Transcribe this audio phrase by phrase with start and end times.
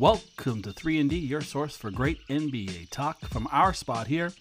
[0.00, 4.32] Welcome to 3&D, your source for great NBA talk from our spot here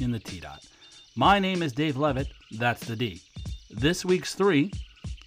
[0.00, 0.66] in the T-Dot.
[1.14, 3.22] My name is Dave Levitt, that's the D.
[3.70, 4.72] This week's 3,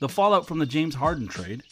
[0.01, 1.63] the fallout from the James Harden trade,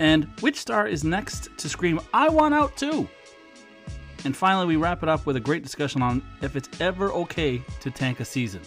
[0.00, 3.08] and which star is next to scream, I want out too?
[4.24, 7.62] And finally, we wrap it up with a great discussion on if it's ever okay
[7.82, 8.62] to tank a season.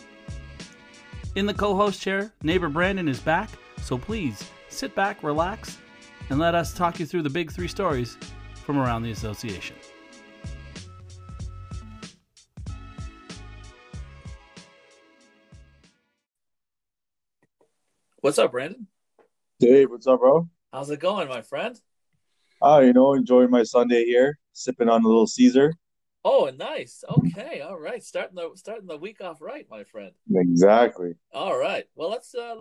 [1.36, 3.50] In the co host chair, neighbor Brandon is back,
[3.82, 5.78] so please sit back, relax,
[6.30, 8.18] and let us talk you through the big three stories
[8.68, 9.78] from around the association.
[18.20, 18.88] What's up, Brandon?
[19.62, 20.50] Dave, what's up, bro?
[20.74, 21.80] How's it going, my friend?
[22.62, 25.72] Oh, you know, enjoying my Sunday here, sipping on a little Caesar.
[26.26, 27.06] Oh, nice.
[27.10, 28.04] Okay, all right.
[28.04, 30.12] Starting the starting the week off right, my friend.
[30.36, 31.14] Exactly.
[31.34, 31.86] All right.
[31.96, 32.56] Well, let's uh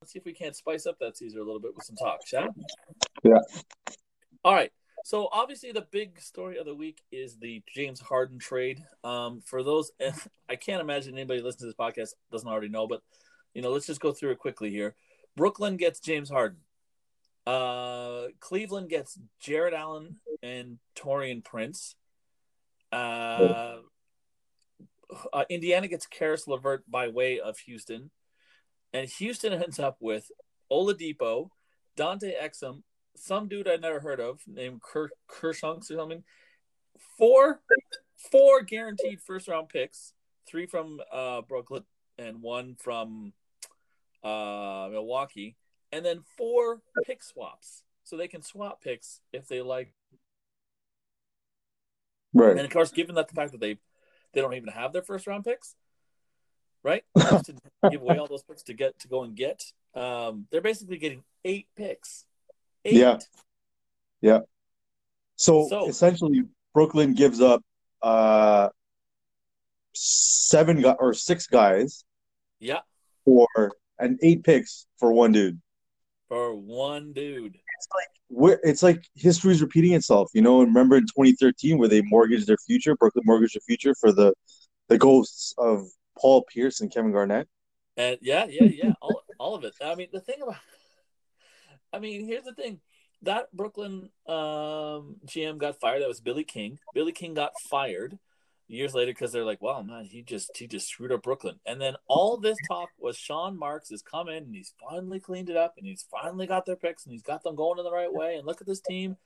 [0.00, 2.26] let's see if we can't spice up that Caesar a little bit with some talk,
[2.26, 3.30] shall we?
[3.30, 3.38] Yeah.
[4.44, 4.72] All right.
[5.08, 8.84] So obviously the big story of the week is the James Harden trade.
[9.02, 9.90] Um, for those,
[10.50, 13.00] I can't imagine anybody listening to this podcast doesn't already know, but
[13.54, 14.96] you know, let's just go through it quickly here.
[15.34, 16.58] Brooklyn gets James Harden.
[17.46, 21.94] Uh, Cleveland gets Jarrett Allen and Taurean Prince.
[22.92, 23.76] Uh,
[25.32, 28.10] uh, Indiana gets Caris LeVert by way of Houston,
[28.92, 30.30] and Houston ends up with
[30.70, 31.48] Oladipo,
[31.96, 32.82] Dante Exum,
[33.20, 36.24] some dude I never heard of named Ker- Kershunks or something.
[37.16, 37.60] Four,
[38.30, 40.14] four guaranteed first round picks,
[40.46, 41.84] three from uh, Brooklyn
[42.18, 43.32] and one from
[44.24, 45.56] uh, Milwaukee,
[45.92, 49.92] and then four pick swaps, so they can swap picks if they like.
[52.34, 52.50] Right.
[52.50, 53.78] And of course, given that the fact that they
[54.32, 55.74] they don't even have their first round picks,
[56.82, 57.04] right?
[57.18, 57.54] to
[57.90, 61.22] give away all those picks to get to go and get, um, they're basically getting
[61.44, 62.24] eight picks.
[62.84, 62.94] Eight.
[62.94, 63.18] Yeah.
[64.20, 64.40] Yeah.
[65.36, 66.42] So, so essentially,
[66.74, 67.62] Brooklyn gives up
[68.02, 68.68] uh
[69.94, 72.04] seven or six guys.
[72.60, 72.80] Yeah.
[73.24, 75.60] For and eight picks for one dude.
[76.28, 77.56] For one dude.
[77.56, 80.60] It's like it's like history's repeating itself, you know.
[80.60, 84.34] And remember in 2013 where they mortgaged their future, Brooklyn mortgaged their future for the
[84.88, 85.86] the ghosts of
[86.18, 87.48] Paul Pierce and Kevin Garnett.
[87.96, 89.74] And yeah, yeah, yeah, all, all of it.
[89.84, 90.56] I mean, the thing about,
[91.92, 92.80] I mean, here's the thing:
[93.22, 96.02] that Brooklyn um, GM got fired.
[96.02, 96.78] That was Billy King.
[96.94, 98.18] Billy King got fired
[98.68, 101.80] years later because they're like, "Wow, man, he just he just screwed up Brooklyn." And
[101.80, 105.56] then all this talk was Sean Marks has come in and he's finally cleaned it
[105.56, 108.12] up and he's finally got their picks and he's got them going in the right
[108.12, 108.36] way.
[108.36, 109.16] And look at this team.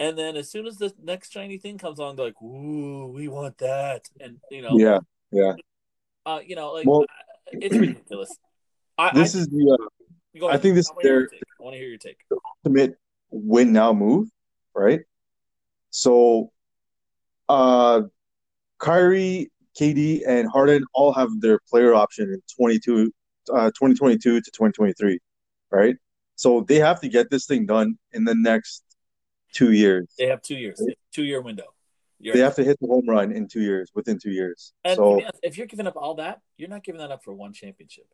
[0.00, 3.28] And then as soon as the next shiny thing comes on, they're like, "Ooh, we
[3.28, 4.98] want that," and you know, yeah,
[5.30, 5.52] yeah,
[6.26, 7.04] uh, you know, like well,
[7.52, 8.36] it's ridiculous.
[8.98, 9.78] I, this I, is the.
[10.42, 11.28] Uh, I think this I their.
[11.64, 12.18] I want to hear your take.
[12.28, 12.98] The ultimate
[13.30, 14.28] win now move,
[14.74, 15.00] right?
[15.88, 16.52] So,
[17.48, 18.02] uh,
[18.78, 23.10] Kyrie, KD, and Harden all have their player option in 22,
[23.50, 25.18] uh, 2022 to 2023,
[25.70, 25.96] right?
[26.36, 28.82] So they have to get this thing done in the next
[29.54, 30.12] two years.
[30.18, 31.72] They have two years, two year window.
[32.18, 34.74] You're they have to hit the home run in two years, within two years.
[34.84, 37.54] And so if you're giving up all that, you're not giving that up for one
[37.54, 38.06] championship.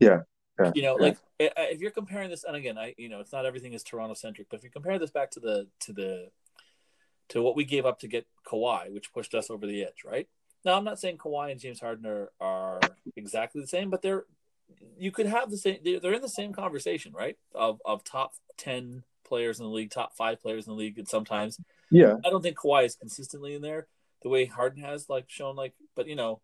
[0.00, 0.22] Yeah.
[0.58, 1.06] Yeah, you know, yeah.
[1.06, 4.14] like if you're comparing this, and again, I you know, it's not everything is Toronto
[4.14, 6.30] centric, but if you compare this back to the to the
[7.30, 10.28] to what we gave up to get Kawhi, which pushed us over the edge, right?
[10.64, 12.80] Now, I'm not saying Kawhi and James Harden are, are
[13.16, 14.24] exactly the same, but they're
[14.96, 15.78] you could have the same.
[15.84, 17.36] They're in the same conversation, right?
[17.54, 21.08] Of of top ten players in the league, top five players in the league, and
[21.08, 21.58] sometimes,
[21.90, 23.88] yeah, I don't think Kawhi is consistently in there
[24.24, 26.40] the way Harden has like shown, like, but you know,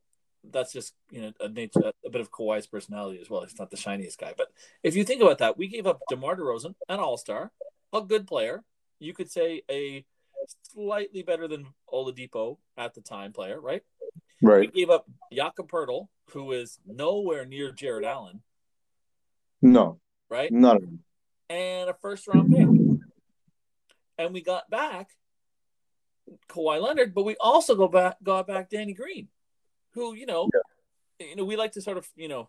[0.49, 3.43] that's just you know a nature a bit of Kawhi's personality as well.
[3.43, 4.49] He's not the shiniest guy, but
[4.83, 7.53] if you think about that, we gave up DeMar DeRozan, an All Star,
[7.93, 8.63] a good player.
[8.99, 10.05] You could say a
[10.73, 13.83] slightly better than Oladipo at the time player, right?
[14.43, 14.71] Right.
[14.73, 18.43] We gave up Jakob Poeltl, who is nowhere near Jarrett Allen.
[19.61, 20.01] No.
[20.31, 20.51] Right?
[20.51, 20.81] Not
[21.51, 22.67] and a first round pick.
[24.17, 25.11] And we got back
[26.49, 29.29] Kawhi Leonard, but we also go back got back Danny Green,
[29.93, 31.27] who, you know, yeah.
[31.27, 32.49] you know, we like to sort of, you know,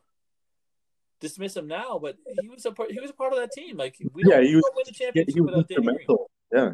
[1.20, 3.78] dismiss him now, but he was a part he was a part of that team.
[3.78, 6.18] Like we yeah, he was, win the championship yeah, without Danny Green.
[6.52, 6.72] Yeah.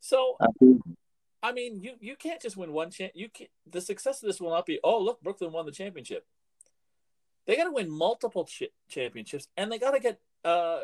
[0.00, 0.96] So, Absolutely.
[1.42, 3.12] I mean, you you can't just win one champ.
[3.14, 6.26] You can't, The success of this will not be, oh look, Brooklyn won the championship.
[7.46, 10.80] They got to win multiple ch- championships, and they got to get uh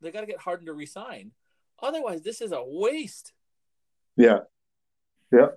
[0.00, 1.32] they got to get Harden to resign.
[1.82, 3.32] Otherwise, this is a waste.
[4.16, 4.40] Yeah,
[5.32, 5.48] yeah.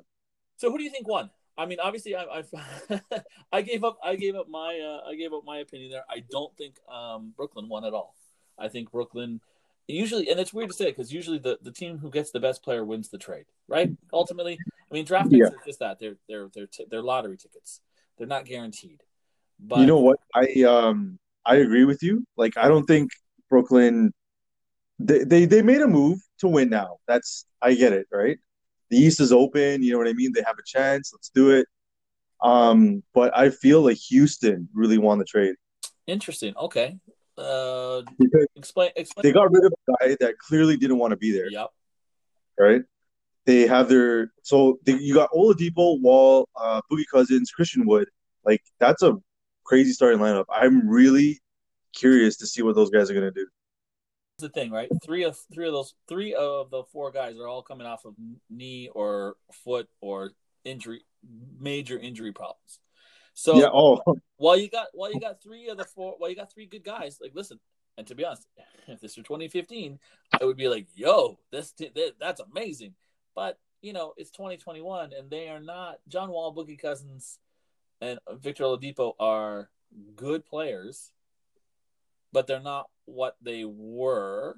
[0.57, 1.29] So, who do you think won?
[1.57, 3.21] I mean, obviously, I I,
[3.51, 3.97] I gave up.
[4.03, 6.03] I gave up my uh, I gave up my opinion there.
[6.09, 8.15] I don't think um, Brooklyn won at all.
[8.57, 9.39] I think Brooklyn
[9.87, 12.63] usually, and it's weird to say because usually the, the team who gets the best
[12.63, 13.91] player wins the trade, right?
[14.11, 14.59] Ultimately,
[14.89, 15.55] I mean, draft picks Yeah.
[15.55, 17.81] are just that they're they're they're t- they're lottery tickets.
[18.17, 19.01] They're not guaranteed.
[19.59, 20.19] But you know what?
[20.35, 22.25] I um I agree with you.
[22.37, 23.11] Like I don't think
[23.49, 24.13] Brooklyn
[24.99, 26.97] they, they they made a move to win now.
[27.07, 28.37] That's I get it, right?
[28.93, 30.31] The East is open, you know what I mean?
[30.33, 31.11] They have a chance.
[31.11, 31.65] Let's do it.
[32.43, 35.55] Um, but I feel like Houston really won the trade
[36.05, 36.53] interesting.
[36.55, 36.95] Okay,
[37.39, 39.23] uh, because explain explain.
[39.23, 41.69] they got rid of a guy that clearly didn't want to be there, Yep.
[42.59, 42.81] right?
[43.45, 48.09] They have their so they, you got Oladipo, Wall, uh, Boogie Cousins, Christian Wood.
[48.45, 49.17] Like that's a
[49.63, 50.45] crazy starting lineup.
[50.53, 51.41] I'm really
[51.95, 53.47] curious to see what those guys are gonna do.
[54.39, 54.89] The thing, right?
[55.03, 58.15] Three of three of those three of the four guys are all coming off of
[58.49, 60.31] knee or foot or
[60.63, 61.05] injury,
[61.59, 62.79] major injury problems.
[63.33, 63.69] So yeah.
[63.71, 64.01] Oh,
[64.37, 66.83] while you got while you got three of the four, while you got three good
[66.83, 67.59] guys, like listen,
[67.97, 68.47] and to be honest,
[68.87, 69.99] if this were 2015,
[70.39, 72.95] I would be like, yo, this, that, that's amazing.
[73.35, 75.97] But you know, it's 2021, and they are not.
[76.07, 77.39] John Wall, Boogie Cousins,
[78.01, 79.69] and Victor Oladipo are
[80.15, 81.11] good players,
[82.31, 84.55] but they're not what they were.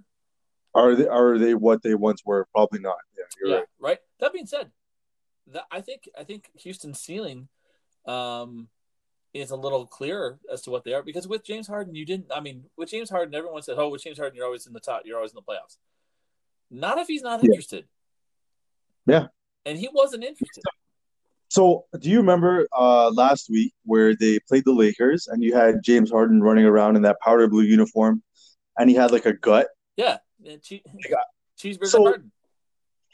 [0.74, 2.48] are they are they what they once were?
[2.54, 2.98] Probably not.
[3.18, 3.66] Yeah, you're yeah, right.
[3.80, 4.00] right.
[4.20, 4.72] That being said,
[5.54, 7.48] that I think I think Houston's ceiling
[8.06, 8.68] um,
[9.34, 12.32] is a little clearer as to what they are because with James Harden, you didn't.
[12.34, 14.80] I mean, with James Harden, everyone said, "Oh, with James Harden, you're always in the
[14.80, 15.02] top.
[15.06, 15.78] You're always in the playoffs."
[16.72, 17.50] Not if he's not Yeah.
[17.52, 17.86] interested.
[19.08, 19.28] Yeah.
[19.68, 20.64] and he wasn't interested.
[21.50, 25.82] So, do you remember uh, last week where they played the Lakers and you had
[25.84, 28.22] James Harden running around in that powder blue uniform,
[28.78, 29.68] and he had like a gut?
[29.98, 31.28] Yeah, and che- got-
[31.58, 32.16] cheeseburger So-.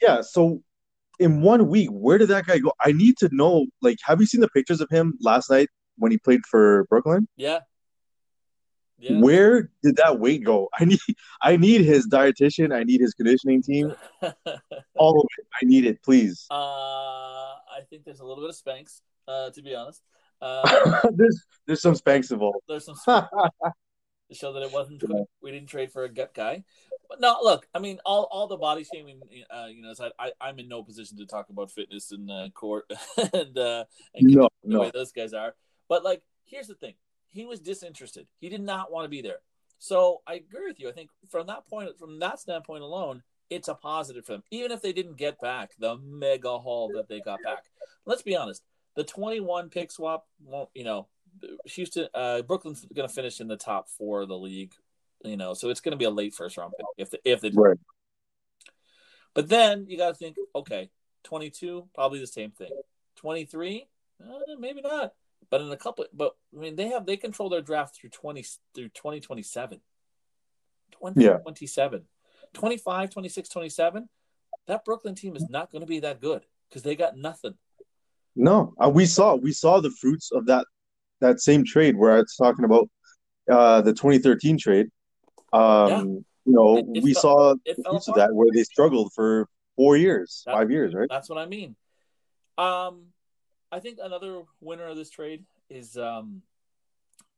[0.00, 0.20] Yeah.
[0.22, 0.62] So,
[1.20, 2.72] in one week, where did that guy go?
[2.80, 3.66] I need to know.
[3.80, 7.28] Like, have you seen the pictures of him last night when he played for Brooklyn?
[7.36, 7.60] Yeah,
[8.98, 9.18] yeah.
[9.20, 10.68] Where did that weight go?
[10.78, 10.98] I need,
[11.40, 12.74] I need his dietitian.
[12.74, 13.94] I need his conditioning team.
[14.96, 15.46] All of it.
[15.60, 16.46] I need it, please.
[16.50, 20.02] uh, I think there's a little bit of Spanx, uh, to be honest.
[20.40, 22.58] Uh, there's, there's some Spanx involved.
[22.68, 22.96] there's some
[24.32, 25.02] to show that it wasn't
[25.42, 26.64] we didn't trade for a gut guy.
[27.08, 29.20] But no, look, I mean, all all the body shaming,
[29.54, 32.48] uh, you know, aside, I I'm in no position to talk about fitness in uh,
[32.54, 32.90] court
[33.32, 33.84] and uh,
[34.14, 34.90] and No, the way no.
[34.92, 35.54] those guys are.
[35.88, 36.94] But like, here's the thing:
[37.28, 38.26] he was disinterested.
[38.40, 39.40] He did not want to be there.
[39.78, 40.88] So I agree with you.
[40.88, 44.44] I think from that point, from that standpoint alone, it's a positive for them.
[44.50, 47.64] Even if they didn't get back the mega haul that they got back.
[48.06, 48.62] Let's be honest:
[48.94, 51.08] the 21 pick swap won't, you know,
[51.66, 54.74] Houston, uh, Brooklyn's going to finish in the top four of the league.
[55.24, 57.40] You know, so it's going to be a late first round pick if the, if
[57.40, 57.78] they Right.
[59.34, 60.90] but then you got to think, okay,
[61.24, 62.70] 22, probably the same thing.
[63.16, 63.86] 23,
[64.20, 64.26] uh,
[64.58, 65.12] maybe not.
[65.48, 68.44] But in a couple, but I mean, they have they control their draft through 20
[68.74, 69.80] through 2027.
[70.92, 71.38] 20, Yeah.
[71.38, 72.04] 27,
[72.54, 74.08] 25, 26, 27.
[74.66, 77.54] That Brooklyn team is not going to be that good because they got nothing.
[78.34, 80.66] No, uh, we saw we saw the fruits of that
[81.22, 82.88] that same trade where I was talking about
[83.50, 84.86] uh, the 2013 trade.
[85.52, 85.98] Um, Yeah.
[86.44, 88.64] You know, It- it we fell- saw It the fell fruits of that where they
[88.64, 91.08] struggled for four years, That- five years, right?
[91.08, 91.76] That's what I mean.
[92.58, 93.12] Um,
[93.70, 96.42] I think another winner of this trade is um,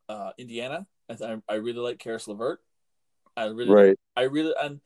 [0.08, 0.86] uh, Indiana.
[1.08, 2.60] I, th- I really like Caris LeVert.
[3.36, 3.98] I really, Right.
[4.16, 4.80] I really, and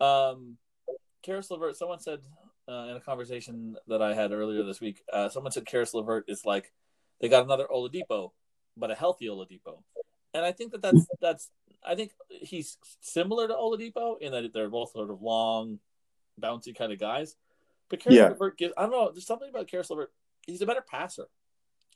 [0.00, 0.58] um,
[1.22, 1.76] Caris LeVert.
[1.76, 2.20] Someone said
[2.68, 5.02] uh, in a conversation that I had earlier this week.
[5.12, 6.72] Uh, someone said Caris LeVert is like
[7.20, 8.30] they got another Oladipo,
[8.76, 9.82] but a healthy Oladipo.
[10.34, 11.50] And I think that that's that's.
[11.84, 15.78] I think he's similar to Oladipo in that they're both sort of long,
[16.40, 17.36] bouncy kind of guys.
[17.88, 18.28] But Caris Yeah.
[18.28, 18.74] LeVert gives.
[18.76, 19.10] I don't know.
[19.12, 20.12] There's something about Caris LeVert.
[20.46, 21.26] He's a better passer.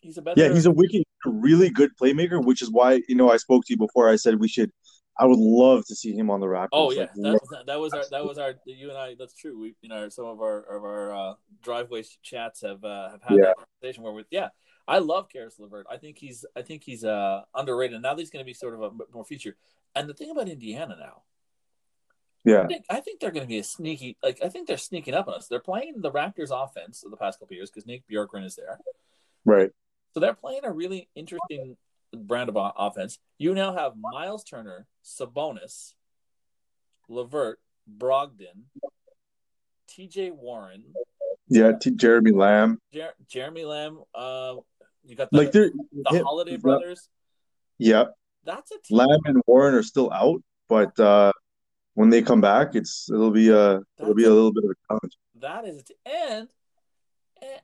[0.01, 0.41] He's a better.
[0.41, 3.73] Yeah, he's a wicked, really good playmaker, which is why you know I spoke to
[3.73, 4.09] you before.
[4.09, 4.71] I said we should.
[5.19, 6.69] I would love to see him on the Raptors.
[6.73, 9.17] Oh yeah, Like, that, that, was our that was our you and I.
[9.19, 9.61] That's true.
[9.61, 13.37] We you know some of our of our uh, driveway chats have uh, have had
[13.39, 13.45] Yeah.
[13.47, 14.49] that conversation where we yeah.
[14.91, 15.87] I love Caris LeVert.
[15.91, 18.03] I think he's I think he's uh underrated.
[18.03, 19.57] Now he's going to be sort of a more feature.
[19.95, 21.23] And the thing about Indiana now,
[22.45, 24.77] yeah, I think, I think they're going to be a sneaky like I think they're
[24.77, 25.47] sneaking up on us.
[25.49, 28.79] They're playing the Raptors offense of the past couple years because Nick Bjorkgren is there.
[29.45, 29.71] right.
[30.13, 31.77] So they're playing a really interesting
[32.13, 33.19] brand of offense.
[33.39, 35.95] You now have Miles Turner, Sabonis,
[37.09, 37.61] LeVert,
[37.99, 38.65] Brogdon,
[39.89, 40.31] T.J.
[40.33, 40.83] Warren,
[41.49, 42.79] Yeah, T- Jeremy Lamb.
[42.93, 44.01] Jer- Jeremy Lamb.
[44.15, 44.57] Uh,
[45.05, 45.73] you got the, Like the
[46.23, 47.09] Holiday brothers.
[47.79, 48.05] Yeah,
[48.45, 48.99] That's a team.
[48.99, 51.33] Lamb and Warren are still out, but uh,
[51.95, 54.75] when they come back, it's it'll be a it'll be a little bit of a
[54.89, 55.13] challenge.
[55.41, 56.49] That is a t- and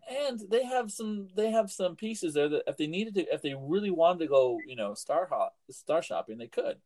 [0.08, 3.42] and they have some they have some pieces there that if they needed to if
[3.42, 6.76] they really wanted to go you know star hot star shopping they could.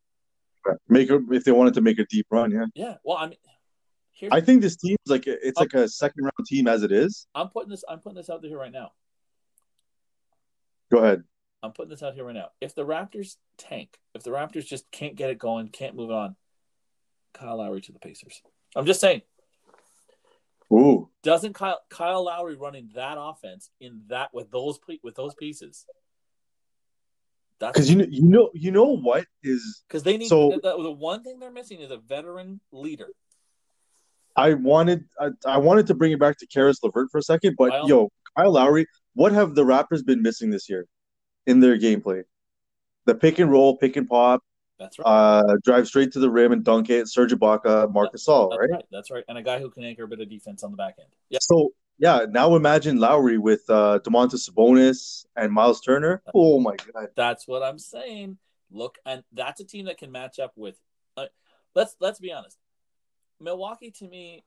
[0.87, 2.51] Make a, if they wanted to make a deep run.
[2.51, 2.95] Yeah, Yeah.
[3.03, 3.37] Well, I mean,
[4.31, 7.27] I think this team's like it's like a second round team as it is.
[7.33, 7.83] I'm putting this.
[7.89, 8.91] I'm putting this out there right now.
[10.91, 11.23] Go ahead.
[11.63, 12.49] I'm putting this out here right now.
[12.59, 16.35] If the Raptors tank, if the Raptors just can't get it going, can't move on,
[17.33, 18.41] Kyle Lowry to the Pacers.
[18.75, 19.21] I'm just saying.
[20.73, 25.85] Ooh, Doesn't Kyle Kyle Lowry running that offense in that with those with those pieces?
[27.59, 30.81] That's because you know you know you know what is because they need So- the,
[30.81, 33.07] the one thing they're missing is a veteran leader.
[34.35, 37.55] I wanted I, I wanted to bring it back to Caris LeVert for a second,
[37.57, 40.87] but Kyle- yo, Kyle Lowry, what have the Raptors been missing this year
[41.45, 42.23] in their gameplay?
[43.05, 44.43] The pick and roll, pick and pop,
[44.79, 45.05] That's right.
[45.05, 47.07] uh, drive straight to the rim and dunk it.
[47.07, 48.69] Serge Ibaka, Marc Gasol, right?
[48.69, 48.85] right.
[48.91, 49.23] That's right.
[49.27, 51.09] And a guy who can anchor a bit of defense on the back end.
[51.29, 51.39] Yeah.
[51.41, 56.23] So yeah, now imagine Lowry with uh, Domantas Sabonis and Miles Turner.
[56.33, 58.37] Oh my god, That's what I'm saying.
[58.71, 60.79] Look, and that's a team that can match up with.
[61.15, 61.25] Uh,
[61.75, 62.57] let's let's be honest.
[63.39, 64.43] Milwaukee to me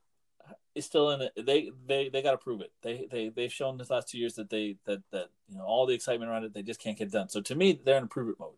[0.75, 1.33] is still in it.
[1.37, 2.71] They they they got to prove it.
[2.81, 5.85] They they they've shown this last two years that they that that you know all
[5.85, 6.53] the excitement around it.
[6.53, 7.29] They just can't get it done.
[7.29, 8.55] So to me, they're in a prove it mode.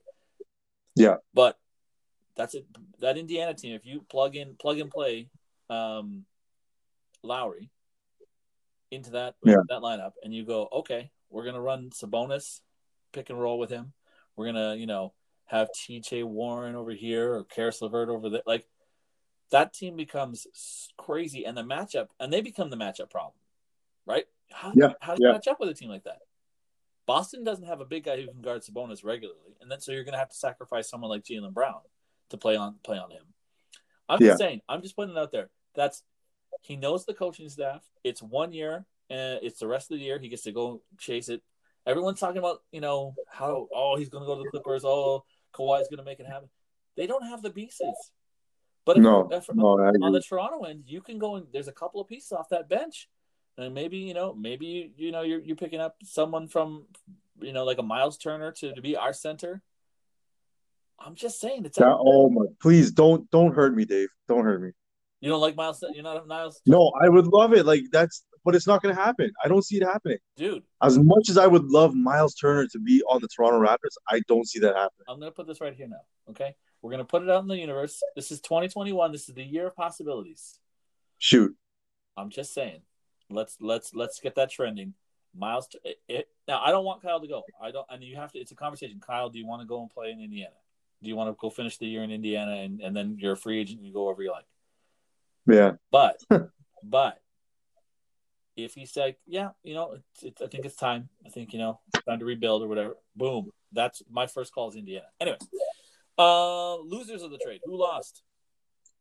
[0.95, 1.17] Yeah.
[1.33, 1.59] but
[2.35, 2.65] that's it.
[2.99, 5.29] That Indiana team, if you plug in plug and play,
[5.69, 6.25] um,
[7.23, 7.69] Lowry
[8.91, 9.57] into that Yeah.
[9.69, 12.61] that lineup, and you go, okay, we're gonna run Sabonis,
[13.11, 13.93] pick and roll with him.
[14.35, 15.13] We're gonna, you know,
[15.45, 18.43] have TJ Warren over here or Caris LeVert over there.
[18.45, 18.67] Like
[19.51, 20.47] that team becomes
[20.97, 23.39] crazy, and the matchup, and they become the matchup problem,
[24.05, 24.25] right?
[24.51, 25.33] How, Yeah, how do you yeah.
[25.33, 26.19] match up with a team like that?
[27.05, 30.03] Boston doesn't have a big guy who can guard Sabonis regularly, and then so you're
[30.03, 31.79] going to have to sacrifice someone like Jaylen Brown
[32.29, 33.23] to play on play on him.
[34.09, 34.29] I'm Yeah.
[34.29, 34.61] just saying.
[34.67, 35.49] I'm just putting it out there.
[35.73, 36.03] That's
[36.61, 37.81] he knows the coaching staff.
[38.03, 40.19] It's one year, and it's the rest of the year.
[40.19, 41.41] He gets to go chase it.
[41.85, 44.83] Everyone's talking about you know how oh he's going to go to the Clippers.
[44.83, 45.23] Oh
[45.53, 46.49] Kawhi's going to make it happen.
[46.97, 48.11] They don't have the pieces.
[48.87, 49.67] But no, if- no,
[50.05, 52.69] on the Toronto end, you can go and there's a couple of pieces off that
[52.69, 53.09] bench,
[53.57, 56.85] and maybe you know, maybe you you know you're you're picking up someone from
[57.41, 59.61] you know like a Miles Turner to to be our center.
[60.99, 62.45] I'm just saying it's That, oh my!
[62.61, 64.09] Please don't don't hurt me, Dave.
[64.27, 64.71] Don't hurt me.
[65.19, 65.83] you don't like Miles.
[65.93, 67.65] You're not a Miles, No, I would love it.
[67.65, 69.29] Like that's, but it's not going to happen.
[69.43, 70.17] I don't see it happening.
[70.37, 70.63] dude.
[70.81, 74.21] As much as I would love Miles Turner to be on the Toronto Raptors, I
[74.27, 75.05] don't see that happening.
[75.09, 76.01] I'm gonna put this right here now.
[76.31, 76.55] Okay,
[76.87, 78.01] we're gonna put it out in the universe.
[78.15, 79.11] This is 2021.
[79.11, 80.57] This is the year of possibilities.
[81.17, 81.53] Shoot.
[82.15, 82.79] I'm just saying.
[83.29, 84.93] Let's let's let's get that trending.
[85.35, 87.43] Miles, it, it, now I don't want Kyle to go.
[87.61, 88.39] I don't, and you have to.
[88.39, 89.01] It's a conversation.
[89.05, 90.55] Kyle, do you want to go and play in Indiana?
[91.03, 93.37] Do you want to go finish the year in Indiana and, and then you're a
[93.37, 94.45] free agent and you go wherever you like?
[95.45, 95.73] Yeah.
[95.91, 96.23] But,
[96.83, 97.19] but
[98.55, 101.09] if he said, yeah, you know, it's, it's, I think it's time.
[101.25, 102.95] I think you know, time to rebuild or whatever.
[103.15, 103.51] Boom.
[103.73, 105.05] That's my first call is Indiana.
[105.19, 105.37] Anyway,
[106.17, 107.61] uh, losers of the trade.
[107.65, 108.23] Who lost?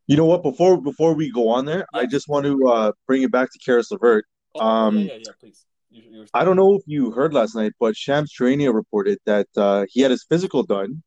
[0.07, 0.43] You know what?
[0.43, 3.59] Before before we go on there, I just want to uh, bring it back to
[3.59, 4.25] Caris LeVert.
[4.55, 5.33] Oh, Um, yeah, yeah, yeah.
[5.41, 5.67] Please.
[5.91, 9.19] You, you were- I don't know if you heard last night, but Shams Charania reported
[9.27, 11.03] that uh, he had his physical done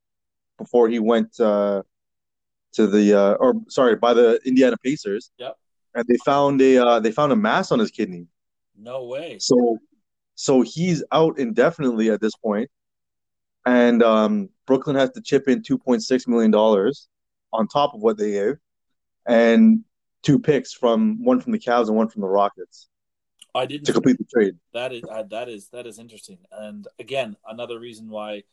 [0.58, 1.84] before he went uh,
[2.74, 5.32] to the uh, or sorry by the Indiana Pacers.
[5.38, 5.56] Yep.
[5.96, 8.28] And they found a uh, they found a mass on his kidney.
[8.78, 9.38] No way.
[9.40, 9.78] So
[10.36, 12.70] so he's out indefinitely at this point.
[13.66, 17.08] And um, Brooklyn has to chip in two point six million dollars
[17.52, 18.58] on top of what they gave,
[19.28, 19.84] and
[20.22, 22.88] two picks from one from the Cavs and one from the Rockets
[23.56, 23.86] I didn't.
[23.88, 24.56] to complete the trade.
[24.74, 28.44] That is uh, that is that is interesting, and again, another reason why,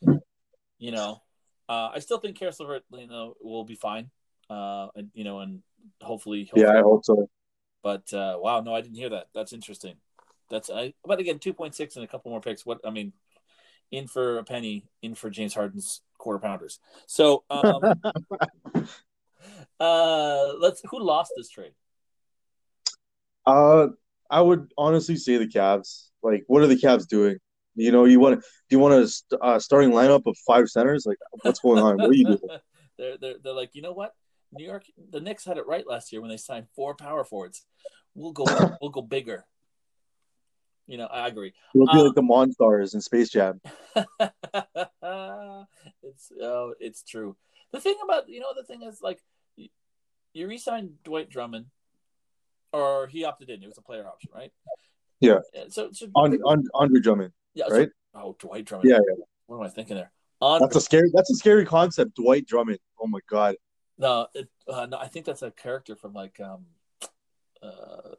[0.78, 1.20] you know,
[1.68, 4.10] uh, I still think Caris LeVert, you know, will be fine,
[4.48, 5.62] uh, and you know, and
[6.00, 7.28] hopefully, hopefully Yeah, I hope so.
[7.82, 9.26] But uh, wow, no, I didn't hear that.
[9.34, 9.96] That's interesting.
[10.48, 12.64] That's I, but again, two point six and a couple more picks.
[12.64, 13.12] What I mean,
[13.90, 16.80] in for a penny, in for James Harden's quarter pounders.
[17.06, 17.82] So, um,
[19.80, 21.72] uh, let's who lost this trade?
[23.46, 23.88] Uh,
[24.30, 26.08] I would honestly say the Cavs.
[26.22, 27.38] Like, what are the Cavs doing?
[27.76, 30.68] You know, you want to do you want a st- uh, starting lineup of five
[30.68, 31.04] centers?
[31.06, 31.98] Like, what's going on?
[31.98, 32.40] What are you doing?
[32.98, 34.12] they're, they're they're like, you know what?
[34.52, 37.64] New York, the Knicks had it right last year when they signed four power forwards.
[38.14, 38.46] We'll go,
[38.80, 39.44] we'll go bigger.
[40.86, 41.52] You know, I agree.
[41.74, 43.60] It'll be Um, like the Monstars in Space Jam.
[46.02, 47.36] it's oh, it's true.
[47.72, 49.20] The thing about you know the thing is like
[49.56, 49.68] you,
[50.32, 51.66] you re-signed Dwight Drummond,
[52.72, 53.62] or he opted in.
[53.62, 54.52] It was a player option, right?
[55.20, 55.38] Yeah.
[55.70, 57.88] So, so On, on Andre Drummond, yeah, so- right?
[58.14, 58.90] oh, Dwight Drummond.
[58.90, 59.24] Yeah, yeah.
[59.46, 60.12] What am I thinking there?
[60.40, 61.10] On That's a scary.
[61.14, 62.14] That's a scary concept.
[62.16, 62.78] Dwight Drummond.
[63.00, 63.56] Oh my god.
[63.98, 66.66] no, it, uh, no, I think that's a character from like um,
[67.66, 68.14] uh,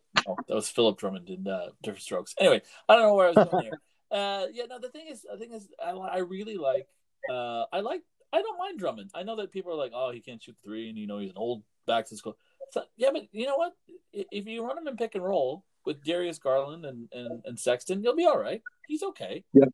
[0.47, 2.35] that was Philip Drummond in uh, Diff'rent Strokes.
[2.39, 3.81] Anyway, I don't know where I was going here.
[4.09, 6.87] Uh, yeah, no, the thing is, the thing is, I, I really like,
[7.29, 9.11] uh, I like, I don't mind Drummond.
[9.13, 11.31] I know that people are like, oh, he can't shoot three, and you know he's
[11.31, 12.37] an old back to school.
[12.71, 13.73] So, yeah, but you know what?
[14.13, 18.03] If you run him in pick and roll with Darius Garland and, and, and Sexton,
[18.03, 18.61] you'll be all right.
[18.87, 19.43] He's okay.
[19.53, 19.65] Yeah.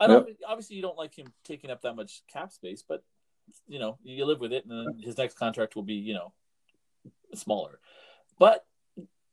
[0.00, 0.28] I don't.
[0.46, 3.02] Obviously, you don't like him taking up that much cap space, but
[3.66, 6.32] you know you live with it, and then his next contract will be you know
[7.34, 7.80] smaller.
[8.38, 8.64] But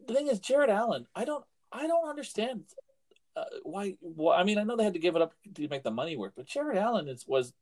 [0.08, 2.64] the thing is, Jarrett Allen, I don't, I don't understand
[3.36, 3.98] uh, why.
[4.02, 6.16] Well, I mean, I know they had to give it up to make the money
[6.16, 7.54] work, but Jarrett Allen is was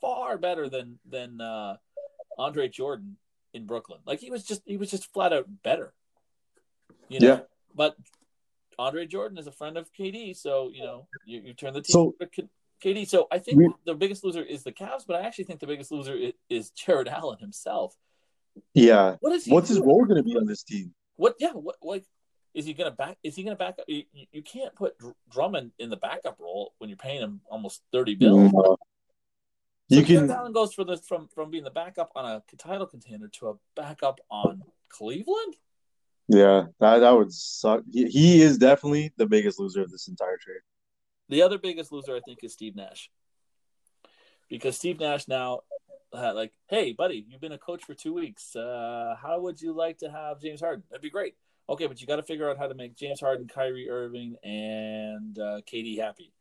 [0.00, 1.76] far better than than uh,
[2.38, 3.16] Andre Jordan
[3.52, 4.00] in Brooklyn.
[4.06, 5.92] Like he was just he was just flat out better.
[7.08, 7.26] You know?
[7.26, 7.40] Yeah.
[7.74, 7.96] But
[8.78, 11.92] Andre Jordan is a friend of KD, so you know you, you turn the team
[11.92, 12.48] So- to
[12.82, 13.08] KD.
[13.08, 15.66] So I think We- the biggest loser is the Cavs, but I actually think the
[15.66, 17.96] biggest loser is, is Jarrett Allen himself.
[18.74, 19.16] Yeah.
[19.20, 19.52] What is he?
[19.52, 19.88] What's his doing?
[19.88, 20.94] role going to be on this team?
[21.16, 21.36] What?
[21.38, 21.52] Yeah.
[21.52, 21.76] What?
[21.82, 22.04] Like,
[22.54, 23.18] is he gonna back?
[23.22, 23.84] Is he gonna back up?
[23.88, 27.82] You, you- can't put Dr- Drummond in the backup role when you're paying him almost
[27.92, 28.50] thirty billion.
[28.52, 28.76] No.
[29.88, 30.30] So You can.
[30.30, 33.54] Allen goes for this from from being the backup on a title contender to a
[33.74, 35.54] backup on Cleveland.
[36.28, 37.82] Yeah, that that would suck.
[37.92, 40.60] He, he is definitely the biggest loser of this entire trade.
[41.28, 43.10] The other biggest loser, I think, is Steve Nash,
[44.48, 45.60] because Steve Nash now,
[46.16, 48.56] uh, like, hey, buddy, you've been a coach for two weeks.
[48.56, 50.82] Uh, how would you like to have James Harden?
[50.90, 51.34] That'd be great.
[51.68, 55.38] Okay, but you got to figure out how to make James Harden, Kyrie Irving, and
[55.38, 56.32] uh, KD happy.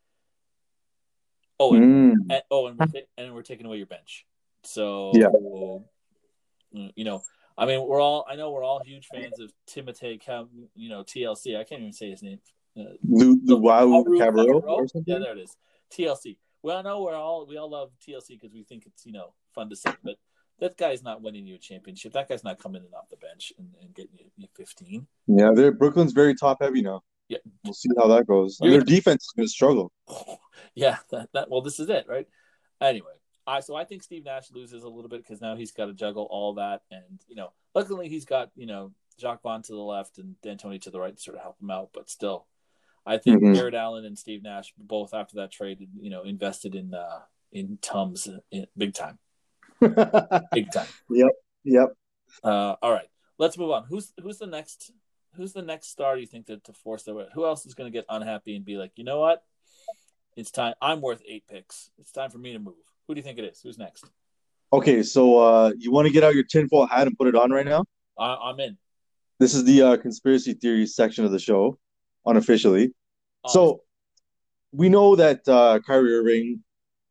[1.59, 2.13] Oh, and, Mm.
[2.29, 4.25] and oh, and we're, ta- and we're taking away your bench.
[4.63, 5.27] So Yeah.
[5.27, 7.23] mm, you know,
[7.57, 8.25] I mean, we're all.
[8.29, 10.19] I know we're all huge fans of Timotei,
[10.75, 11.57] you know, TLC.
[11.57, 12.39] I can't even say his name.
[12.77, 14.63] Uh, Lu, Luau Haru Cabarro Cabarro?
[14.63, 15.55] or Yeah, there it is.
[15.91, 16.37] TLC.
[16.61, 19.33] Well, I know we're all we all love TLC because we think it's you know
[19.55, 20.17] fun to say, but
[20.59, 22.13] that guy's not winning you a championship.
[22.13, 25.07] That guy's not coming in off the bench and, and getting you, you 15.
[25.27, 27.03] Yeah, they're Brooklyn's very top heavy now.
[27.27, 27.39] Yeah.
[27.63, 28.57] We'll see how that goes.
[28.61, 29.91] Their defense is going to struggle.
[30.75, 32.27] yeah, that, that well, this is it, right?
[32.79, 33.13] Anyway,
[33.47, 35.93] I so I think Steve Nash loses a little bit because now he's got to
[35.93, 39.79] juggle all that, and you know, luckily he's got you know Jacque Vaughn to the
[39.79, 42.47] left and D'Antoni to the right to sort of help him out, but still,
[43.05, 43.55] I think Mhm.
[43.55, 47.77] Jarrett Allen and Steve Nash both after that trade, you know, invested in uh in
[47.81, 49.17] Tums in, big time,
[50.53, 50.87] big time.
[51.09, 51.31] yep.
[51.63, 51.93] Yep.
[52.43, 53.85] Uh, all right, let's move on.
[53.89, 54.91] Who's who's the next?
[55.35, 57.25] Who's the next star do you think to, to force their way?
[57.33, 59.43] Who else is going to get unhappy and be like, you know what?
[60.37, 60.75] It's time.
[60.81, 61.89] I'm worth eight picks.
[61.97, 62.75] It's time for me to move.
[63.07, 63.59] Who do you think it is?
[63.61, 64.05] Who's next?
[64.71, 67.51] Okay, so uh, you want to get out your tinfoil hat and put it on
[67.51, 67.83] right now?
[68.17, 68.77] I, I'm in.
[69.39, 71.77] This is the uh, conspiracy theory section of the show,
[72.25, 72.93] unofficially.
[73.47, 73.81] So
[74.71, 76.63] we know that uh, Kyrie Irving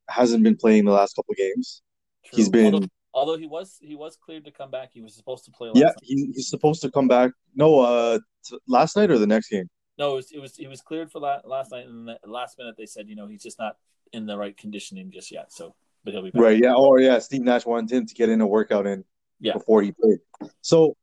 [0.08, 1.82] hasn't been playing the last couple games.
[2.24, 2.36] True.
[2.36, 4.90] He's been although, although he was he was cleared to come back.
[4.92, 5.68] He was supposed to play.
[5.68, 5.94] Last yeah, night.
[6.02, 7.32] he, he's supposed to come back.
[7.54, 9.68] No, uh, t- last night or the next game.
[9.98, 12.58] No, it was it was he was cleared for la- last night, and the last
[12.58, 13.76] minute they said, you know, he's just not
[14.12, 15.52] in the right conditioning just yet.
[15.52, 16.42] So, but he'll be back.
[16.42, 16.58] Right.
[16.62, 16.74] Yeah.
[16.74, 17.18] Or yeah.
[17.18, 19.04] Steve Nash wanted him to get in a workout in
[19.40, 19.52] Yeah.
[19.54, 20.18] before he played.
[20.62, 20.96] So,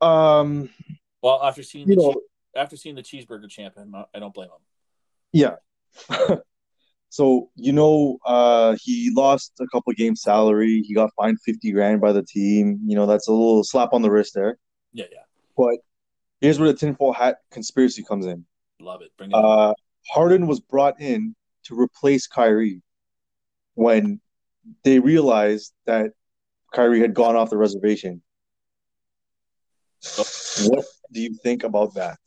[0.00, 0.70] um,
[1.22, 2.20] Well, after seeing the know, che-
[2.60, 4.62] after seeing the cheeseburger champion, I don't blame him.
[5.32, 5.56] yeah.
[7.10, 10.82] so you know, uh, he lost a couple games salary.
[10.86, 12.80] He got fined fifty grand by the team.
[12.86, 14.56] You know, that's a little slap on the wrist there.
[14.92, 15.18] Yeah, yeah,
[15.56, 15.76] But
[16.40, 18.44] here's where the tinfoil hat conspiracy comes in.
[18.80, 19.10] love it.
[19.18, 19.34] Bring it.
[19.34, 19.74] Uh,
[20.08, 22.82] Harden was brought in to replace Kyrie
[23.74, 24.20] when
[24.84, 26.12] they realized that
[26.72, 28.22] Kyrie had gone off the reservation.
[30.64, 32.18] What do you think about that?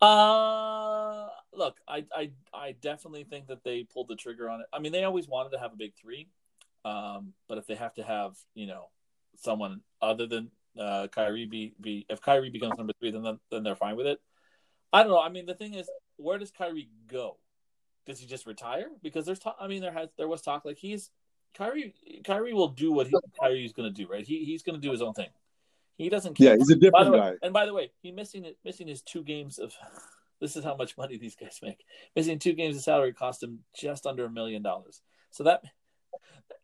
[0.00, 0.79] Uh
[1.60, 4.66] look, I I I definitely think that they pulled the trigger on it.
[4.72, 6.28] I mean, they always wanted to have a big three,
[6.84, 8.86] um, but if they have to have you know
[9.36, 13.76] someone other than uh, Kyrie be be if Kyrie becomes number three, then then they're
[13.76, 14.20] fine with it.
[14.92, 15.20] I don't know.
[15.20, 17.36] I mean, the thing is, where does Kyrie go?
[18.06, 18.88] Does he just retire?
[19.02, 19.56] Because there's talk.
[19.60, 21.10] I mean, there has there was talk like he's
[21.54, 21.94] Kyrie.
[22.24, 24.26] Kyrie will do what he, Kyrie's going to do, right?
[24.26, 25.28] He he's going to do his own thing.
[25.96, 26.34] He doesn't.
[26.34, 26.48] care.
[26.48, 27.34] Yeah, he's a different way, guy.
[27.42, 29.74] and by the way, he missing it, missing his two games of.
[30.40, 31.84] This is how much money these guys make.
[32.16, 35.02] Missing two games of salary cost him just under a million dollars.
[35.30, 35.62] So that,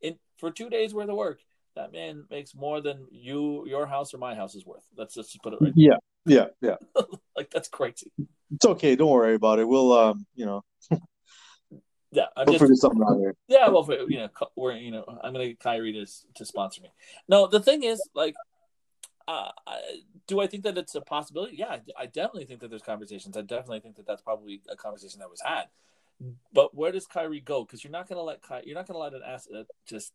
[0.00, 1.40] in for two days worth of work,
[1.74, 4.84] that man makes more than you, your house, or my house is worth.
[4.96, 5.72] Let's just put it right.
[5.76, 6.76] Yeah, yeah, yeah.
[7.36, 8.10] Like that's crazy.
[8.50, 8.96] It's okay.
[8.96, 9.68] Don't worry about it.
[9.68, 10.64] We'll, um, you know,
[12.16, 13.34] Yeah, I'm we'll just something out here.
[13.46, 16.88] Yeah, well, you know, we're you know, I'm gonna get Kyrie to to sponsor me.
[17.28, 18.34] No, the thing is, like,
[19.28, 19.50] uh,
[20.26, 21.56] do I think that it's a possibility?
[21.56, 23.36] Yeah, I, I definitely think that there's conversations.
[23.36, 25.64] I definitely think that that's probably a conversation that was had.
[26.52, 27.64] But where does Kyrie go?
[27.64, 30.12] Because you're not gonna let Ky- you're not gonna let an asset just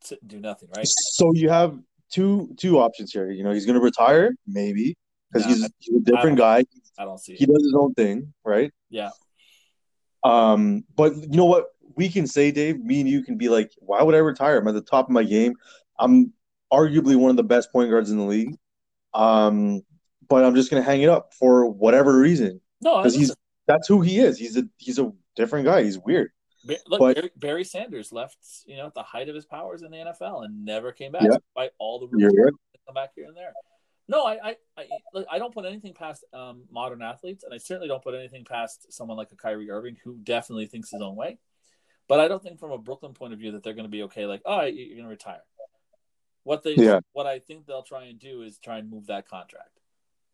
[0.00, 0.86] sit and do nothing, right?
[0.86, 1.78] So you have
[2.10, 3.30] two two options here.
[3.30, 4.96] You know, he's going to retire, maybe,
[5.32, 6.64] because Nah, he's, he's a different guy.
[6.98, 7.46] I don't see He it.
[7.48, 8.70] does his own thing, right?
[8.90, 9.10] Yeah,
[10.22, 11.68] Um, but you know what?
[11.96, 14.58] we can say, Dave, me and you can be like, why would I retire?
[14.58, 15.54] I'm at the top of my game.
[15.98, 16.32] I'm
[16.72, 18.56] arguably one of the best point guards in the league.
[19.14, 19.82] Um,
[20.28, 22.60] but I'm just gonna hang it up for whatever reason.
[22.80, 23.34] No, because he's
[23.66, 24.38] that's who he is.
[24.38, 25.82] He's a he's a different guy.
[25.82, 26.30] He's weird.
[26.64, 29.90] Look, but, Barry, Barry, Sanders left, you know, at the height of his powers in
[29.90, 31.30] the NFL and never came back, yeah.
[31.30, 32.32] despite all the rules.
[32.36, 32.52] Right.
[32.86, 33.52] Come back here and there.
[34.08, 37.58] No, I, I, I, look, I don't put anything past um, modern athletes, and I
[37.58, 41.16] certainly don't put anything past someone like a Kyrie Irving who definitely thinks his own
[41.16, 41.38] way.
[42.08, 44.02] But I don't think, from a Brooklyn point of view, that they're going to be
[44.04, 44.26] okay.
[44.26, 45.40] Like, oh, you're going to retire.
[46.44, 47.00] What they, yeah.
[47.12, 49.78] what I think they'll try and do is try and move that contract.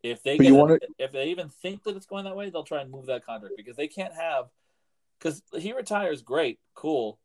[0.01, 0.79] If they get, wanna...
[0.97, 3.55] if they even think that it's going that way, they'll try and move that contract
[3.57, 4.45] because they can't have
[5.19, 7.19] because he retires great, cool,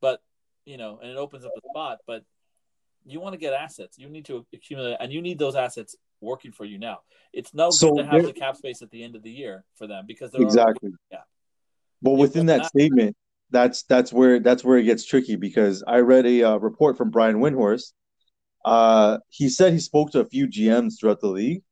[0.00, 0.20] but
[0.66, 1.98] you know, and it opens up a spot.
[2.06, 2.24] But
[3.06, 3.98] you want to get assets.
[3.98, 7.00] You need to accumulate, and you need those assets working for you now.
[7.32, 9.64] It's no so good to have the cap space at the end of the year
[9.76, 11.18] for them because they're exactly yeah.
[12.02, 13.16] But within that not, statement,
[13.50, 17.10] that's that's where that's where it gets tricky because I read a uh, report from
[17.10, 17.92] Brian Windhorst.
[18.64, 21.62] Uh, he said he spoke to a few GMs throughout the league,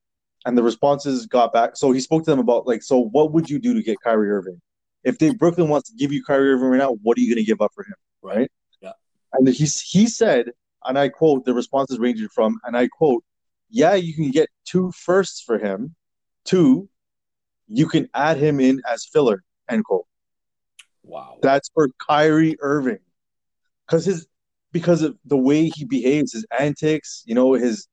[0.44, 1.76] and the responses got back.
[1.76, 4.31] So he spoke to them about like, so what would you do to get Kyrie
[4.31, 4.61] Irving?
[5.05, 7.44] If they Brooklyn wants to give you Kyrie Irving right now, what are you going
[7.44, 7.94] to give up for him?
[8.22, 8.50] Right?
[8.81, 8.92] Yeah.
[9.33, 10.50] And he he said,
[10.85, 13.24] and I quote, the responses ranging from, and I quote,
[13.70, 15.94] yeah, you can get two firsts for him.
[16.44, 16.88] Two,
[17.68, 19.42] you can add him in as filler.
[19.70, 20.07] End quote.
[21.02, 21.38] Wow.
[21.42, 22.98] That's for Kyrie Irving.
[23.87, 24.26] Because his
[24.72, 27.88] because of the way he behaves, his antics, you know, his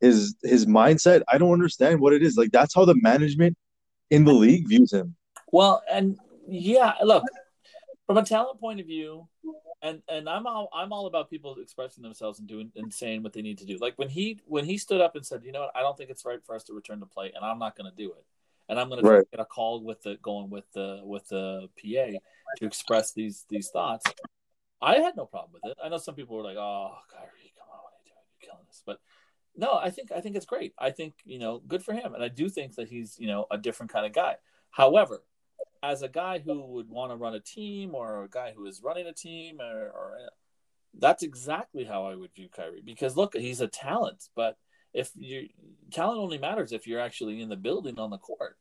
[0.00, 1.22] his his mindset.
[1.28, 2.36] I don't understand what it is.
[2.36, 3.56] Like that's how the management
[4.10, 5.16] in the league views him.
[5.52, 6.18] Well, and
[6.48, 7.24] yeah, look,
[8.06, 9.28] from a talent point of view,
[9.82, 13.32] and and I'm all I'm all about people expressing themselves and doing and saying what
[13.32, 13.78] they need to do.
[13.80, 16.10] Like when he when he stood up and said, you know what, I don't think
[16.10, 18.24] it's right for us to return to play, and I'm not going to do it,
[18.68, 19.18] and I'm going right.
[19.18, 22.18] to get a call with the going with the with the PA
[22.58, 24.04] to express these these thoughts.
[24.84, 25.78] I had no problem with it.
[25.82, 28.24] I know some people were like, "Oh, Kyrie, come on, what are you doing?
[28.40, 29.00] You're killing us." But
[29.56, 30.74] no, I think I think it's great.
[30.78, 33.46] I think you know, good for him, and I do think that he's you know
[33.50, 34.36] a different kind of guy.
[34.70, 35.22] However,
[35.82, 38.82] as a guy who would want to run a team or a guy who is
[38.82, 40.18] running a team or, or
[40.98, 44.56] that's exactly how I would view Kyrie because look, he's a talent, but
[44.92, 45.48] if you
[45.90, 48.56] talent only matters if you're actually in the building on the court.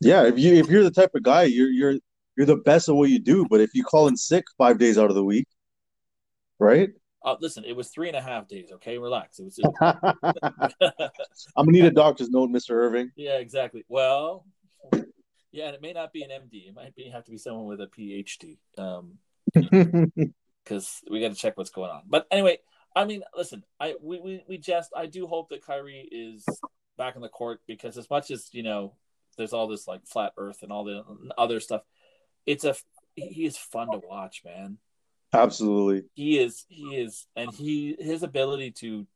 [0.00, 1.94] Yeah, if you if you're the type of guy, you're you're
[2.36, 3.46] you're the best at what you do.
[3.48, 5.46] But if you call in sick five days out of the week,
[6.58, 6.90] right?
[7.24, 8.70] Uh, listen, it was three and a half days.
[8.72, 9.38] Okay, relax.
[9.38, 9.56] It was.
[9.56, 13.10] Just I'm gonna need a doctor's note, Mister Irving.
[13.16, 13.84] Yeah, exactly.
[13.88, 14.44] Well,
[15.50, 16.68] yeah, and it may not be an MD.
[16.68, 18.58] It might be have to be someone with a PhD.
[18.76, 19.18] Um,
[20.64, 22.02] because we got to check what's going on.
[22.06, 22.58] But anyway,
[22.94, 26.44] I mean, listen, I we, we we just I do hope that Kyrie is
[26.98, 28.94] back in the court because as much as you know,
[29.38, 31.04] there's all this like flat Earth and all the
[31.38, 31.82] other stuff.
[32.46, 32.74] It's a
[33.14, 34.78] he is fun to watch, man.
[35.32, 36.64] Absolutely, he is.
[36.68, 39.06] He is, and he his ability to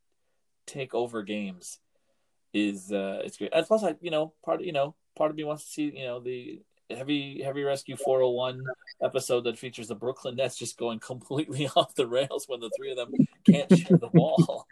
[0.67, 1.79] take over games
[2.53, 3.53] is uh it's great.
[3.53, 6.07] And plus, I you know part you know part of me wants to see, you
[6.07, 8.65] know, the heavy heavy rescue 401
[9.03, 12.91] episode that features the Brooklyn Nets just going completely off the rails when the three
[12.91, 13.13] of them
[13.47, 14.67] can't share the ball.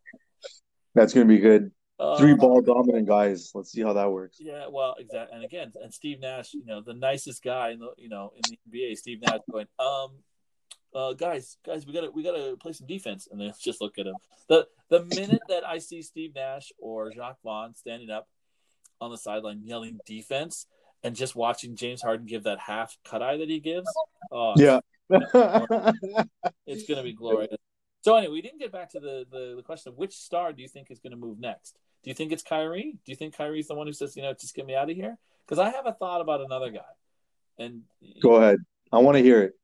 [0.95, 1.73] That's gonna be good.
[1.99, 3.51] Uh, three ball dominant guys.
[3.55, 4.37] Let's see how that works.
[4.39, 5.35] Yeah, well, exactly.
[5.35, 8.43] And again, and Steve Nash, you know, the nicest guy in the you know in
[8.51, 10.11] the NBA, Steve Nash going, um,
[10.95, 14.07] uh, guys, guys, we gotta we gotta play some defense, and then just look at
[14.07, 14.17] him.
[14.49, 18.29] the The minute that I see Steve Nash or Jacque Vaughn standing up
[19.01, 20.67] on the sideline yelling defense
[21.03, 23.89] and just watching James Harden give that half cut eye that he gives.
[24.33, 24.81] Oh, yeah.
[26.67, 27.55] it's going to be glorious.
[28.03, 30.63] So anyway, we didn't get back to the, the, the question of which star do
[30.63, 31.77] you think is going to move next?
[32.07, 33.01] Do you think it's Kyrie?
[33.05, 34.95] Do you think Kyrie's the one who says, you know, just get me out of
[34.95, 35.19] here?
[35.45, 36.79] Because I have a thought about another guy.
[37.59, 37.83] And
[38.23, 38.59] go ahead.
[38.93, 39.55] I want to hear it.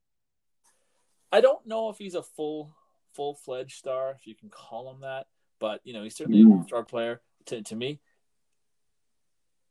[1.30, 2.74] I don't know if he's a full
[3.14, 5.28] full fledged star, if you can call him that,
[5.60, 6.64] but you know, he's certainly mm.
[6.64, 8.00] a star player to, to me.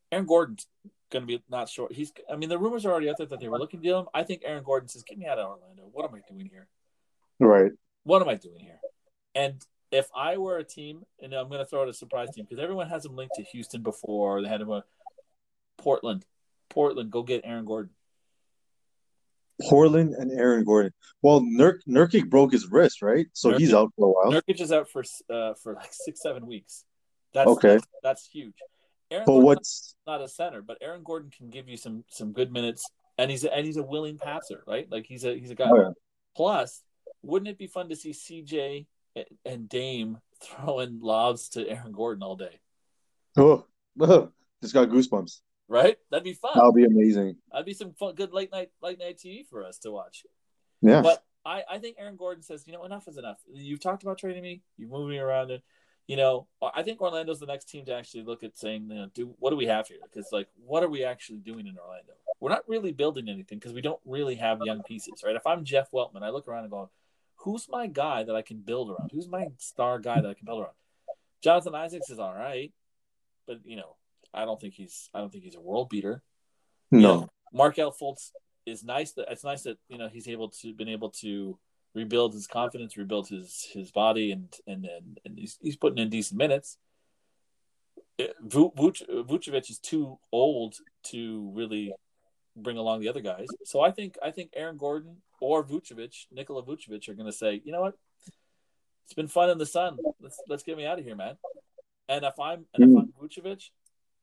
[0.09, 0.65] Aaron Gordon's
[1.11, 1.91] going to be not short.
[1.91, 3.99] He's, I mean, the rumors are already out there that they were looking to deal
[3.99, 4.05] him.
[4.13, 5.89] I think Aaron Gordon says, "Get me out of Orlando.
[5.91, 6.67] What am I doing here?
[7.39, 7.71] Right.
[8.03, 8.79] What am I doing here?"
[9.35, 12.45] And if I were a team, and I'm going to throw out a surprise team
[12.49, 14.41] because everyone has him linked to Houston before.
[14.41, 14.83] They had him a
[15.77, 16.25] Portland.
[16.69, 17.91] Portland, go get Aaron Gordon.
[19.61, 20.93] Portland and Aaron Gordon.
[21.21, 23.27] Well, Nurk Nurkic broke his wrist, right?
[23.33, 24.41] So Nurkic, he's out for a while.
[24.41, 26.85] Nurkic is out for uh, for like six, seven weeks.
[27.33, 27.73] That's okay.
[27.73, 28.55] That's, that's huge.
[29.11, 32.31] Aaron but Gordon what's not a center, but Aaron Gordon can give you some some
[32.31, 34.87] good minutes, and he's a, and he's a willing passer, right?
[34.89, 35.69] Like he's a he's a guy.
[35.69, 35.89] Oh, yeah.
[36.35, 36.81] Plus,
[37.21, 38.85] wouldn't it be fun to see CJ
[39.45, 42.59] and Dame throwing lobs to Aaron Gordon all day?
[43.37, 43.65] Oh,
[43.99, 45.39] oh just got goosebumps.
[45.67, 45.97] Right?
[46.09, 46.51] That'd be fun.
[46.55, 47.37] That'll be amazing.
[47.51, 50.25] That'd be some fun, good late night late night TV for us to watch.
[50.81, 51.01] Yeah.
[51.01, 53.39] But I, I think Aaron Gordon says, you know, enough is enough.
[53.51, 54.61] You've talked about trading me.
[54.77, 55.51] You've moved me around.
[55.51, 55.61] And,
[56.07, 59.07] you know, I think Orlando's the next team to actually look at saying, you know,
[59.13, 59.97] do what do we have here?
[60.03, 62.13] Because like, what are we actually doing in Orlando?
[62.39, 65.35] We're not really building anything because we don't really have young pieces, right?
[65.35, 66.89] If I'm Jeff Weltman, I look around and go,
[67.43, 69.11] who's my guy that I can build around?
[69.13, 70.73] Who's my star guy that I can build around?
[71.43, 72.71] Jonathan Isaacs is all right,
[73.47, 73.95] but you know,
[74.33, 76.23] I don't think he's I don't think he's a world beater.
[76.91, 76.97] No.
[76.97, 78.31] You know, Markelle Fultz
[78.65, 79.13] is nice.
[79.13, 81.57] That it's nice that you know he's able to been able to
[81.93, 86.09] rebuild his confidence, rebuild his his body, and and and, and he's, he's putting in
[86.09, 86.77] decent minutes.
[88.19, 90.75] Eh, Vucevic is too old
[91.05, 91.93] to really
[92.55, 93.47] bring along the other guys.
[93.65, 97.61] So I think I think Aaron Gordon or Vucevic, Nikola Vucevic, are going to say,
[97.63, 97.97] you know what,
[99.05, 99.97] it's been fun in the sun.
[100.21, 101.35] Let's let's get me out of here, man.
[102.07, 103.69] And if I'm and if I'm Vucevic,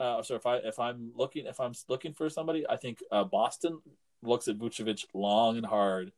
[0.01, 3.25] uh, so if I if I'm looking if I'm looking for somebody, I think uh,
[3.25, 3.81] Boston
[4.23, 6.13] looks at Vucevic long and hard,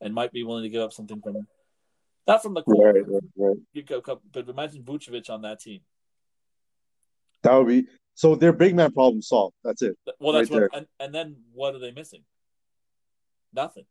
[0.00, 1.46] and might be willing to give up something from
[2.26, 3.04] not from the core, right,
[3.36, 4.18] right, right.
[4.32, 5.80] but imagine Vucevic on that team.
[7.42, 8.34] That would be so.
[8.34, 9.54] Their big man problem solved.
[9.64, 9.96] That's it.
[10.18, 10.76] Well, that's right what.
[10.76, 12.22] And, and then what are they missing?
[13.52, 13.84] Nothing.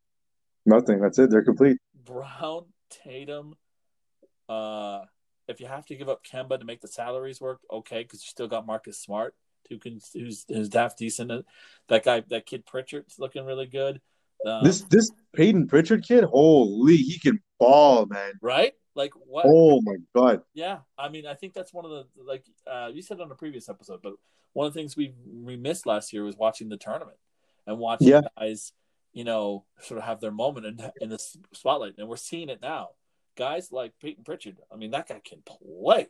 [0.65, 0.99] Nothing.
[1.01, 1.29] That's it.
[1.29, 1.77] They're complete.
[1.93, 3.55] Brown, Tatum.
[4.47, 5.01] Uh,
[5.47, 8.29] if you have to give up Kemba to make the salaries work, okay, because you
[8.29, 9.35] still got Marcus Smart,
[9.69, 11.45] who can who's who's half decent.
[11.87, 13.99] That guy, that kid Pritchard's looking really good.
[14.45, 18.33] Um, this this Payton Pritchard kid, holy, he can ball, man.
[18.41, 18.73] Right?
[18.99, 19.45] Like what?
[19.47, 20.41] Oh my god.
[20.53, 23.35] Yeah, I mean, I think that's one of the like uh, you said on a
[23.35, 24.15] previous episode, but
[24.51, 27.17] one of the things we we missed last year was watching the tournament
[27.65, 28.21] and watching yeah.
[28.37, 28.73] guys,
[29.13, 31.17] you know, sort of have their moment in in the
[31.53, 32.89] spotlight, and we're seeing it now.
[33.37, 36.07] Guys like Payton Pritchard, I mean, that guy can play.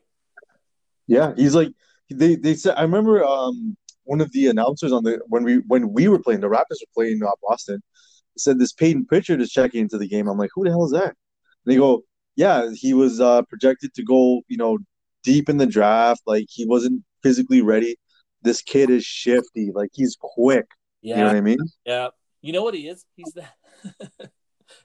[1.06, 1.69] Yeah, he's like
[2.10, 2.73] they they said.
[2.75, 6.41] I remember um one of the announcers on the when we when we were playing
[6.41, 7.84] the Raptors were playing uh, Boston
[8.36, 10.28] said this Payton Pritchard is checking into the game.
[10.28, 11.10] I'm like, who the hell is that?
[11.10, 11.15] And
[11.65, 12.04] they go,
[12.39, 14.78] yeah, he was uh, projected to go, you know,
[15.23, 16.21] deep in the draft.
[16.25, 17.97] Like he wasn't physically ready.
[18.43, 19.71] This kid is shifty.
[19.75, 20.65] Like he's quick.
[21.02, 21.15] Yeah.
[21.15, 21.58] You know what I mean?
[21.86, 22.08] Yeah.
[22.41, 23.04] You know what he is?
[23.17, 23.43] He's the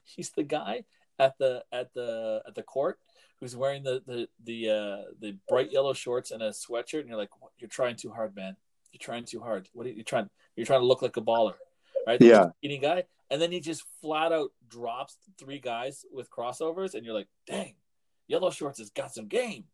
[0.03, 0.83] he's the guy
[1.17, 2.99] at the at the at the court
[3.39, 7.17] who's wearing the the the uh, the bright yellow shorts and a sweatshirt, and you're
[7.17, 8.57] like, you're trying too hard, man.
[8.91, 9.69] You're trying too hard.
[9.71, 10.29] What are you trying?
[10.57, 11.53] You're trying to look like a baller,
[12.05, 12.19] right?
[12.19, 12.45] The yeah.
[12.61, 17.15] Eating guy, and then he just flat out drops three guys with crossovers, and you're
[17.15, 17.75] like, dang,
[18.27, 19.65] yellow shorts has got some game.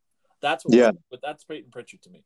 [0.41, 2.23] That's what yeah, but that's Payton Pritchard to me.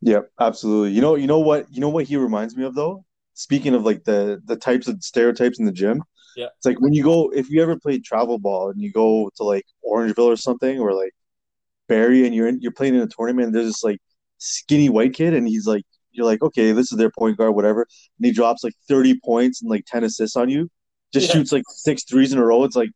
[0.00, 0.92] Yeah, absolutely.
[0.92, 3.04] You know, you know what, you know what he reminds me of though.
[3.34, 6.02] Speaking of like the the types of stereotypes in the gym,
[6.36, 9.30] yeah, it's like when you go if you ever played travel ball and you go
[9.36, 11.12] to like Orangeville or something or like
[11.88, 13.52] Barrie and you're in, you're playing in a tournament.
[13.52, 14.00] There's this like
[14.38, 15.84] skinny white kid and he's like
[16.14, 17.82] you're like, okay, this is their point guard, whatever.
[18.18, 20.70] And he drops like 30 points and like 10 assists on you.
[21.12, 21.34] Just yeah.
[21.34, 22.64] shoots like six threes in a row.
[22.64, 22.90] It's like,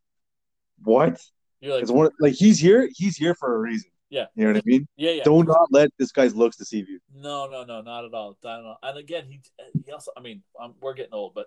[0.83, 1.21] what?
[1.61, 2.89] You're like, one, like he's here.
[2.95, 3.91] He's here for a reason.
[4.11, 4.27] Yeah.
[4.35, 4.89] You know what I mean?
[4.97, 5.25] Yeah, yeah.
[5.25, 6.99] Do not let this guy's looks deceive you.
[7.15, 8.37] No, no, no, not at all.
[8.43, 8.79] Not at all.
[8.83, 9.41] And again, he
[9.85, 11.47] he also, I mean, I'm, we're getting old, but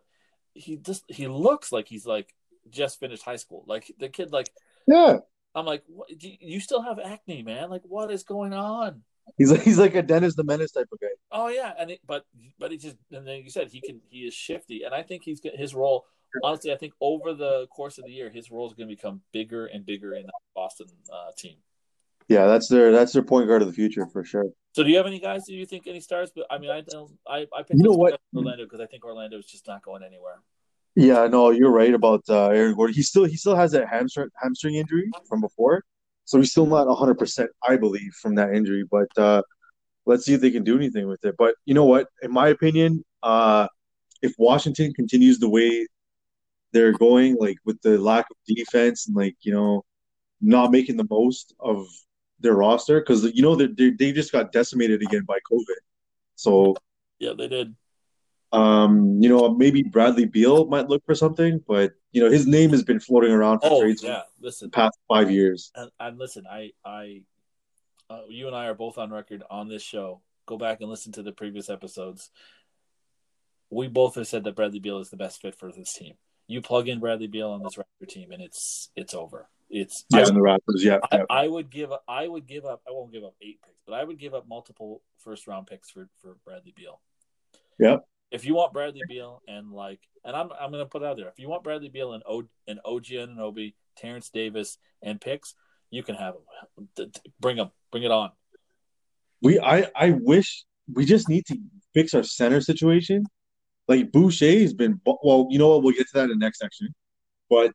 [0.54, 2.34] he just he looks like he's like
[2.70, 3.64] just finished high school.
[3.68, 4.50] Like the kid, like
[4.88, 5.18] yeah.
[5.54, 7.70] I'm like, what, you still have acne, man?
[7.70, 9.02] Like, what is going on?
[9.38, 11.08] He's like he's like a Dennis the Menace type of guy.
[11.32, 12.26] Oh yeah, and it, but
[12.60, 15.24] but he just and then you said he can he is shifty, and I think
[15.24, 16.06] he's his role.
[16.44, 19.22] Honestly, I think over the course of the year, his role is going to become
[19.34, 21.58] bigger and bigger in the Boston uh, team.
[22.28, 24.46] Yeah, that's their that's their point guard of the future for sure.
[24.74, 25.46] So, do you have any guys?
[25.46, 26.32] Do you think any stars?
[26.34, 27.12] But I mean, I don't.
[27.28, 30.04] I I picked you know what Orlando because I think Orlando is just not going
[30.04, 30.40] anywhere.
[30.96, 32.94] Yeah, no, you're right about uh, Aaron Gordon.
[32.94, 35.84] He still he still has that hamstring hamstring injury from before.
[36.26, 38.86] So he's still not 100%, I believe, from that injury.
[38.90, 39.42] But uh,
[40.06, 41.36] let's see if they can do anything with it.
[41.38, 42.08] But you know what?
[42.22, 43.68] In my opinion, uh,
[44.22, 45.88] if Washington continues the way
[46.72, 49.84] they're going, like with the lack of defense and like you know,
[50.42, 51.88] not making the most of
[52.40, 55.80] their roster, because you know they they just got decimated again by COVID.
[56.36, 56.76] So
[57.20, 57.76] yeah, they did.
[58.52, 62.72] Um, you know, maybe Bradley Beal might look for something, but you know, his name
[62.72, 64.24] has been floating around for oh, trades yeah.
[64.42, 65.72] Listen, past five years.
[65.76, 67.22] And, and listen, I, I,
[68.10, 70.22] uh, you and I are both on record on this show.
[70.46, 72.30] Go back and listen to the previous episodes.
[73.70, 76.16] We both have said that Bradley Beal is the best fit for this team.
[76.48, 79.48] You plug in Bradley Beal on this Raptor team, and it's it's over.
[79.70, 80.84] It's yeah, I, the Raptors.
[80.84, 82.04] Yeah, I, I, would give up.
[82.06, 82.82] I would give up.
[82.86, 85.90] I won't give up eight picks, but I would give up multiple first round picks
[85.90, 87.00] for for Bradley Beal.
[87.80, 87.98] Yeah,
[88.32, 91.28] if you want Bradley Beal and like, and I'm I'm gonna put it out there.
[91.28, 95.56] If you want Bradley Beal and o, and OG Anunoby, Terence Davis, and picks,
[95.90, 96.36] you can have
[96.96, 97.12] them.
[97.40, 97.72] Bring them.
[97.92, 98.32] Bring it on.
[99.42, 101.58] We I I wish we just need to
[101.94, 103.26] fix our center situation.
[103.88, 105.48] Like Boucher has been well.
[105.50, 105.84] You know what?
[105.84, 106.94] We'll get to that in the next section.
[107.50, 107.74] but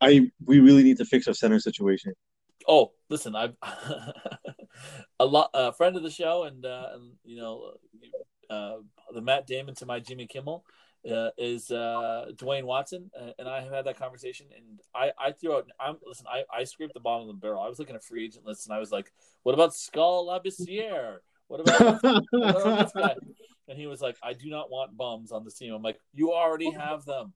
[0.00, 2.14] I we really need to fix our center situation.
[2.66, 3.54] Oh, listen, I've
[5.20, 7.74] a lot a friend of the show, and uh, and you know,
[8.52, 8.76] uh,
[9.14, 10.64] the Matt Damon to my Jimmy Kimmel
[11.10, 14.46] uh, is uh, Dwayne Watson, uh, and I have had that conversation.
[14.56, 15.68] And I, I threw out.
[15.80, 16.26] I'm listen.
[16.28, 17.62] I, I scraped the bottom of the barrel.
[17.62, 19.12] I was looking at free agent lists, and I was like,
[19.42, 21.18] "What about Skal Labissiere?
[21.48, 23.16] What about, what about this guy?"
[23.68, 26.32] And he was like, "I do not want bums on the team." I'm like, "You
[26.32, 27.32] already have them.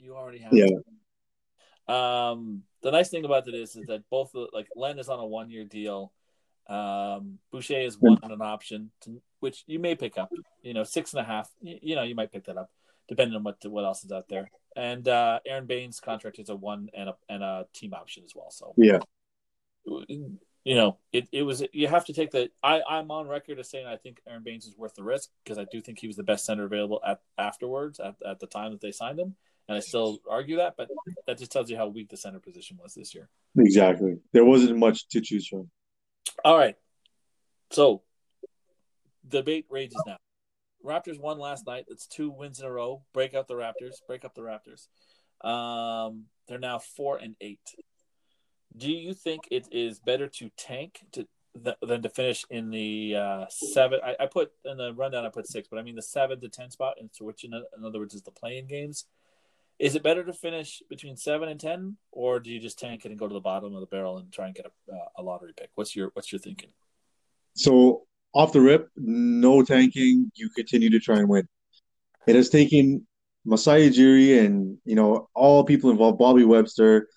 [0.00, 0.66] You already have Yeah.
[1.86, 5.20] them." Um, the nice thing about it is, is that both like Len is on
[5.20, 6.12] a one year deal.
[6.68, 10.30] Um, Boucher is one on an option, to, which you may pick up.
[10.62, 11.48] You know, six and a half.
[11.60, 12.70] You, you know, you might pick that up,
[13.08, 14.50] depending on what what else is out there.
[14.74, 18.32] And uh, Aron Baynes' contract is a one and a and a team option as
[18.34, 18.50] well.
[18.50, 18.98] So Yeah.
[19.86, 22.50] you know, it, it was you have to take the.
[22.62, 25.58] I I'm on record as saying I think Aron Baynes is worth the risk because
[25.58, 28.72] I do think he was the best center available at afterwards at, at the time
[28.72, 29.36] that they signed him,
[29.68, 30.74] and I still argue that.
[30.76, 30.90] But
[31.26, 33.28] that just tells you how weak the center position was this year.
[33.56, 34.16] Exactly.
[34.32, 35.70] There wasn't much to choose from.
[36.44, 36.76] All right.
[37.70, 38.02] So
[39.28, 40.16] debate rages now.
[40.84, 41.86] Raptors won last night.
[41.88, 43.02] It's two wins in a row.
[43.12, 43.96] Break out the Raptors.
[44.06, 44.86] Break up the Raptors.
[45.46, 47.74] Um, they're now four and eight.
[48.76, 51.26] Do you think it is better to tank to
[51.64, 54.00] th- than to finish in the uh, seven?
[54.04, 55.26] I, I put in the rundown.
[55.26, 57.84] I put six, but I mean the seven to ten spot, and which in, in
[57.84, 59.06] other words is the playing games.
[59.78, 63.10] Is it better to finish between seven and ten, or do you just tank it
[63.10, 65.22] and go to the bottom of the barrel and try and get a, uh, a
[65.22, 65.70] lottery pick?
[65.74, 66.70] What's your What's your thinking?
[67.54, 70.30] So off the rip, no tanking.
[70.34, 71.46] You continue to try and win.
[72.26, 73.06] It has taken
[73.44, 77.08] Masai Ujiri and you know all people involved, Bobby Webster,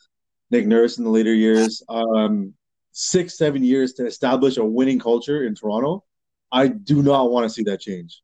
[0.52, 2.54] Nick Nurse in the later years, um,
[2.92, 6.04] six seven years to establish a winning culture in Toronto.
[6.52, 8.22] I do not want to see that change.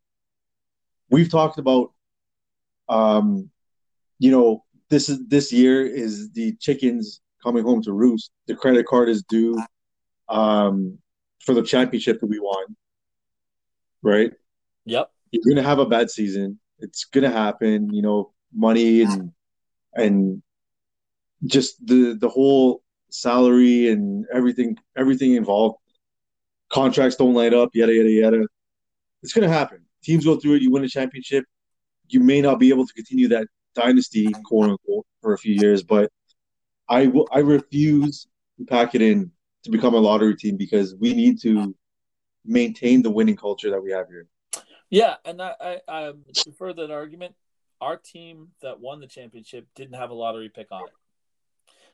[1.09, 1.93] We've talked about,
[2.89, 3.51] um,
[4.19, 8.31] you know, this is this year is the chickens coming home to roost.
[8.47, 9.61] The credit card is due.
[10.29, 10.97] Um,
[11.45, 12.75] for the championship that we won,
[14.01, 14.31] right?
[14.85, 15.11] Yep.
[15.31, 16.59] You're gonna have a bad season.
[16.79, 17.93] It's gonna happen.
[17.93, 19.31] You know, money and
[19.93, 20.41] and
[21.45, 25.77] just the the whole salary and everything everything involved.
[26.69, 27.69] Contracts don't light up.
[27.73, 28.47] Yada yada yada.
[29.21, 29.85] It's gonna happen.
[30.03, 30.61] Teams go through it.
[30.61, 31.45] You win a championship.
[32.07, 35.83] You may not be able to continue that dynasty, quote unquote, for a few years,
[35.83, 36.11] but
[36.87, 37.27] I will.
[37.31, 39.31] I refuse to pack it in
[39.63, 41.75] to become a lottery team because we need to
[42.45, 44.27] maintain the winning culture that we have here.
[44.89, 47.35] Yeah, and I, I, I prefer that argument.
[47.81, 50.93] Our team that won the championship didn't have a lottery pick on it.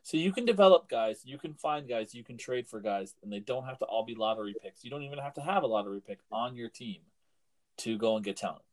[0.03, 3.31] So you can develop guys, you can find guys, you can trade for guys, and
[3.31, 4.83] they don't have to all be lottery picks.
[4.83, 7.01] You don't even have to have a lottery pick on your team
[7.77, 8.63] to go and get talent.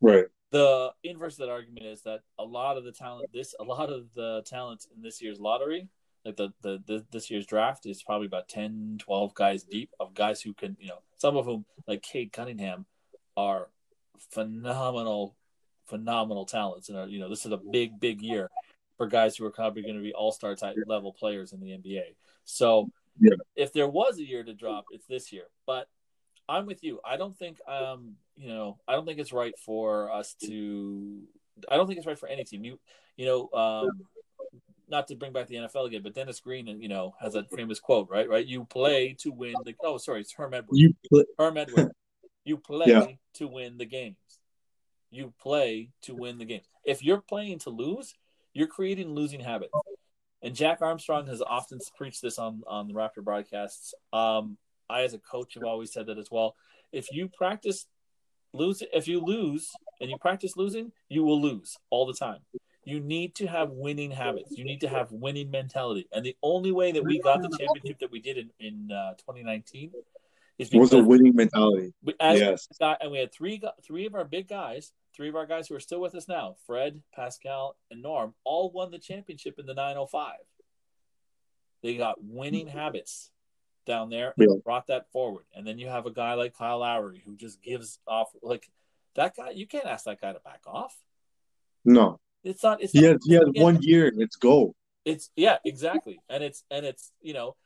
[0.00, 0.26] Right.
[0.50, 3.90] The inverse of that argument is that a lot of the talent, this a lot
[3.90, 5.88] of the talent in this year's lottery
[6.24, 10.14] like the, the, the this year's draft is probably about 10 12 guys deep of
[10.14, 12.86] guys who can you know some of whom like Cade Cunningham
[13.36, 13.68] are
[14.30, 15.36] phenomenal
[15.86, 18.50] phenomenal talents and are you know this is a big big year
[18.96, 22.14] for guys who are probably going to be all-star type level players in the NBA
[22.44, 23.36] so Yeah.
[23.56, 25.88] if there was a year to drop it's this year but
[26.50, 30.10] I'm with you I don't think um you know I don't think it's right for
[30.12, 31.22] us to
[31.70, 32.78] I don't think it's right for any team you
[33.16, 33.90] you know um
[34.88, 37.44] not to bring back the NFL again, but Dennis Green, and you know, has a
[37.44, 38.28] famous quote, right?
[38.28, 38.44] Right?
[38.44, 39.74] You play to win the.
[39.84, 40.80] Oh, sorry, it's Herm Edwards.
[40.80, 41.92] You pl- Herm Edwards.
[42.44, 43.06] You play Yeah.
[43.34, 44.16] to win the games.
[45.10, 46.64] You play to win the games.
[46.84, 48.14] If you're playing to lose,
[48.52, 49.72] you're creating losing habits.
[50.42, 53.94] And Jack Armstrong has often preached this on on the Raptor broadcasts.
[54.12, 54.58] Um,
[54.90, 56.56] I, as a coach, have always said that as well.
[56.92, 57.86] If you practice
[58.52, 62.40] lose, if you lose and you practice losing, you will lose all the time.
[62.84, 64.56] You need to have winning habits.
[64.56, 66.08] You need to have winning mentality.
[66.12, 69.12] And the only way that we got the championship that we did in in uh,
[69.14, 69.92] 2019
[70.58, 71.92] is was because a winning mentality.
[72.20, 72.66] Yes.
[72.78, 75.74] guy, and we had three three of our big guys, three of our guys who
[75.74, 79.74] are still with us now, Fred, Pascal, and Norm, all won the championship in the
[79.74, 80.34] 905.
[81.82, 83.30] They got winning habits
[83.86, 84.56] down there and Yeah.
[84.64, 85.44] brought that forward.
[85.54, 88.70] And then you have a guy like Kyle Lowry who just gives off like
[89.14, 89.50] that guy.
[89.50, 90.96] You can't ask that guy to back off.
[91.84, 92.20] No.
[92.44, 92.82] It's not.
[92.82, 93.62] It's He not, had, he yeah.
[93.62, 94.12] one year.
[94.14, 94.74] Let's go.
[95.04, 97.56] It's yeah, exactly, and it's and it's you know,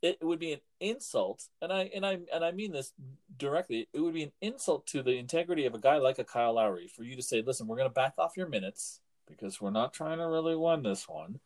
[0.00, 2.92] it, it would be an insult, and I and I and I mean this
[3.36, 3.88] directly.
[3.92, 6.86] It would be an insult to the integrity of a guy like a Kyle Lowry
[6.86, 9.92] for you to say, "Listen, we're going to back off your minutes because we're not
[9.92, 11.40] trying to really win this one."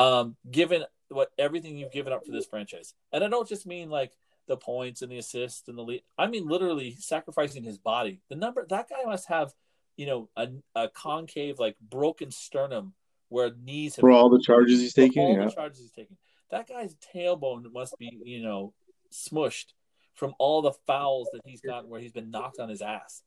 [0.00, 3.90] Um, given what everything you've given up for this franchise, and I don't just mean
[3.90, 4.12] like
[4.46, 6.02] the points and the assists and the lead.
[6.18, 8.20] I mean literally sacrificing his body.
[8.28, 9.52] The number that guy must have,
[9.96, 12.94] you know, a, a concave like broken sternum
[13.28, 15.44] where knees have For all the charges he's taking, all yeah.
[15.44, 16.16] the charges he's taking.
[16.50, 18.74] That guy's tailbone must be, you know,
[19.12, 19.66] smushed
[20.14, 23.22] from all the fouls that he's gotten where he's been knocked on his ass.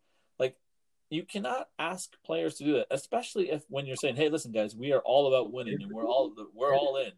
[1.14, 4.76] You cannot ask players to do that, especially if when you're saying, "Hey, listen, guys,
[4.76, 7.12] we are all about winning and we're all we're all in,"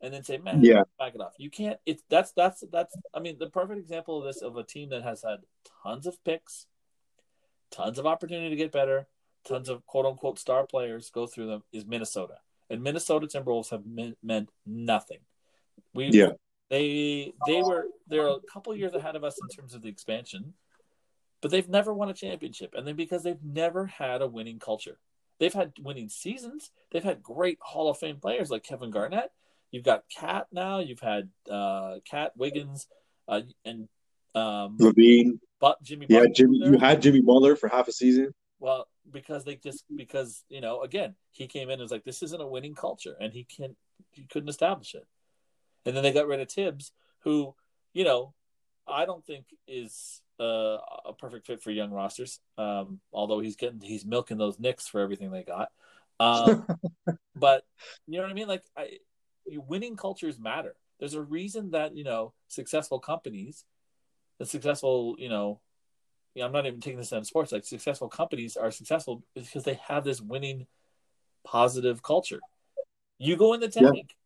[0.00, 0.84] and then say, "Man, Yeah.
[0.96, 1.80] back it off." You can't.
[1.84, 2.96] It's that's that's that's.
[3.12, 5.40] I mean, the perfect example of this of a team that has had
[5.82, 6.66] tons of picks,
[7.70, 9.08] tons of opportunity to get better,
[9.44, 12.38] tons of quote unquote star players go through them is Minnesota,
[12.70, 15.20] and Minnesota Timberwolves have meant, meant nothing.
[15.92, 16.34] We Yeah.
[16.70, 20.54] they they were they're a couple years ahead of us in terms of the expansion,
[21.44, 24.96] but they've never won a championship, and then because they've never had a winning culture.
[25.38, 26.70] They've had winning seasons.
[26.90, 29.30] They've had great Hall of Fame players like Kevin Garnett.
[29.70, 30.78] You've got Cat now.
[30.78, 32.86] You've had uh, Cat Wiggins
[33.28, 33.88] uh, and
[34.34, 36.06] um, LaVine, but Jimmy.
[36.08, 36.60] yeah, Butler Jimmy.
[36.64, 38.32] You had Jimmy Butler for half a season.
[38.58, 42.22] Well, because they just because you know again he came in and was like this
[42.22, 43.76] isn't a winning culture and he can't
[44.12, 45.06] he couldn't establish it,
[45.84, 47.54] and then they got rid of Thibs who
[47.92, 48.32] you know
[48.88, 52.40] I don't think is uh, a perfect fit for young rosters.
[52.58, 55.70] Um, although he's getting he's milking those Knicks for everything they got,
[56.20, 56.66] um,
[57.36, 57.64] but
[58.06, 58.48] you know what I mean.
[58.48, 58.98] Like I,
[59.46, 60.76] winning cultures matter.
[60.98, 63.64] There's a reason that you know successful companies,
[64.38, 65.60] and successful you know
[66.34, 67.52] you know, I'm not even taking this of sports.
[67.52, 70.66] Like successful companies are successful because they have this winning,
[71.44, 72.40] positive culture.
[73.18, 73.92] You go in the Yeah.
[73.92, 74.16] tank,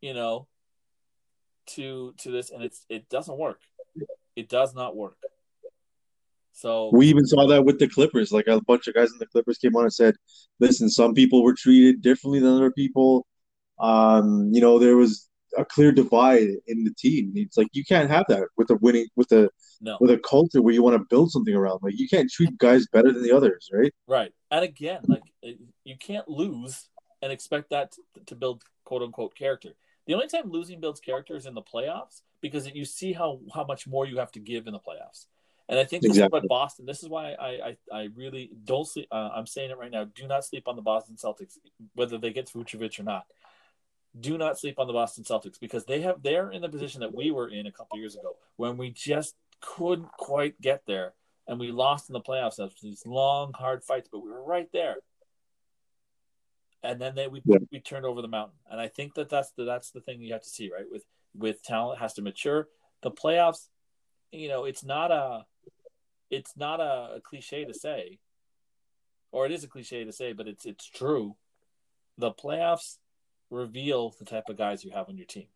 [0.00, 0.46] you know,
[1.68, 3.60] to to this, and it's it doesn't work.
[4.36, 5.16] It does not work.
[6.56, 8.32] So We even saw that with the Clippers.
[8.32, 10.16] Like a bunch of guys in the Clippers came on and said,
[10.58, 13.26] "Listen, some people were treated differently than other people.
[13.78, 15.28] Um, you know, there was
[15.58, 17.32] a clear divide in the team.
[17.36, 19.50] It's like you can't have that with a winning with a
[19.82, 21.80] no, with a culture where you want to build something around.
[21.82, 23.92] Like you can't treat guys better than the others, right?
[24.06, 24.32] right.
[24.50, 26.88] And again, like you can't lose
[27.20, 29.74] and expect that to, to build quote unquote character.
[30.06, 33.64] The only time losing builds character is in the playoffs because you see how how
[33.64, 35.26] much more you have to give in the playoffs.
[35.68, 36.86] And I think this is what Boston.
[36.86, 39.08] This is why I I, I really don't sleep.
[39.10, 40.04] Uh, I'm saying it right now.
[40.04, 41.58] Do not sleep on the Boston Celtics,
[41.94, 43.26] whether they get Vucevic or not.
[44.18, 47.14] Do not sleep on the Boston Celtics because they have they're in the position that
[47.14, 51.14] we were in a couple years ago when we just couldn't quite get there
[51.48, 54.68] and we lost in the playoffs after these long hard fights, but we were right
[54.72, 54.96] there.
[56.82, 57.58] And then they we Yeah.
[57.72, 60.32] we turned over the mountain, and I think that that's the that's the thing you
[60.32, 61.04] have to see right with
[61.34, 62.68] with talent has to mature.
[63.02, 63.68] The playoffs,
[64.30, 65.44] you know, it's not a
[66.30, 68.18] it's not a, a cliche to say,
[69.32, 71.36] or it is a cliche to say, but it's it's true.
[72.18, 72.96] The playoffs
[73.50, 75.46] reveal the type of guys you have on your team.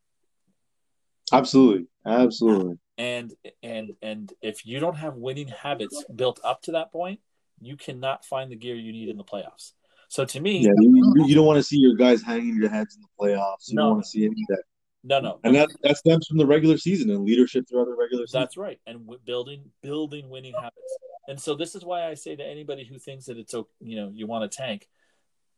[1.32, 2.76] Absolutely, absolutely.
[2.98, 7.20] and and and if you don't have winning habits built up to that point
[7.60, 9.72] you cannot find the gear you need in the playoffs
[10.08, 12.96] so to me Yeah, you, you- don't want to see your guys hanging your heads
[12.96, 13.68] in the playoffs.
[13.68, 13.82] You No.
[13.82, 14.62] don't want to see any of that,
[15.02, 18.26] no no and that that stems from the regular season and leadership throughout the regular
[18.26, 18.40] season.
[18.40, 18.78] that's right.
[18.86, 20.98] And w- building building winning habits.
[21.28, 23.96] And so this is why i say to anybody who thinks that it's okay you
[23.96, 24.88] know you want to tank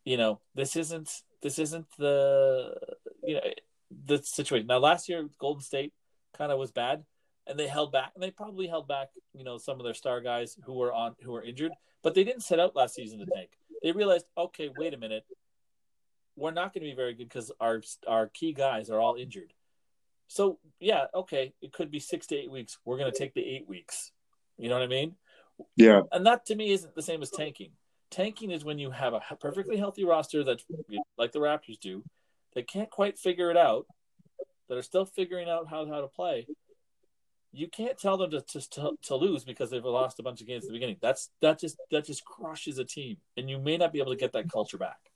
[0.05, 2.75] you know this isn't this isn't the
[3.25, 3.41] you know
[4.07, 4.67] the situation.
[4.67, 5.93] Now last year golden state
[6.37, 7.05] kind of was bad
[7.47, 10.21] and they held back and they probably held back you know some of their star
[10.21, 11.73] guys who were on who were injured
[12.03, 13.51] but they didn't set out last season to tank.
[13.83, 15.25] They realized okay wait a minute
[16.37, 19.53] we're not going to be very good because our our key guys are all injured
[20.29, 23.45] so yeah okay it could be six to eight weeks we're going to take the
[23.45, 24.13] eight weeks
[24.59, 25.15] you know what i mean
[25.77, 27.73] Yeah, and that to me isn't the same as tanking.
[28.11, 30.63] Tanking is when you have a perfectly healthy roster that,
[31.17, 32.03] like the Raptors do,
[32.55, 33.87] that can't quite figure it out,
[34.69, 36.47] that are still figuring out how, how to play.
[37.53, 40.65] You can't tell them to, to to lose because they've lost a bunch of games
[40.65, 40.97] at the beginning.
[41.01, 44.19] That's that just that just crushes a team, and you may not be able to
[44.19, 45.12] get that culture back.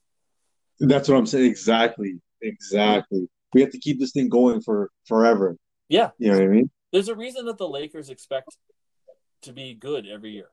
[0.80, 1.46] That's what I'm saying.
[1.46, 3.28] Exactly, exactly.
[3.54, 5.56] We have to keep this thing going for forever.
[5.88, 6.70] Yeah, You know what I mean?
[6.92, 8.56] there's a reason that the Lakers expect
[9.42, 10.48] to be good every year.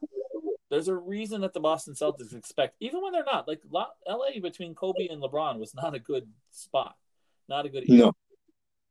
[0.70, 3.48] There's a reason that the Boston Celtics expect, even when they're not.
[3.48, 6.96] Like LA between Kobe and LeBron was not a good spot,
[7.48, 7.90] not a good.
[7.90, 7.98] era.
[8.00, 8.14] No,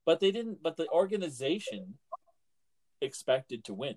[0.05, 0.63] But they didn't.
[0.63, 1.95] But the organization
[3.01, 3.97] expected to win.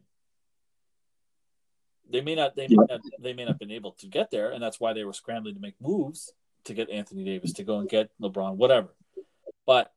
[2.09, 2.55] They may not.
[2.55, 3.01] They may not.
[3.19, 5.55] They may not have been able to get there, and that's why they were scrambling
[5.55, 6.33] to make moves
[6.65, 8.89] to get Anthony Davis to go and get LeBron, whatever.
[9.65, 9.91] But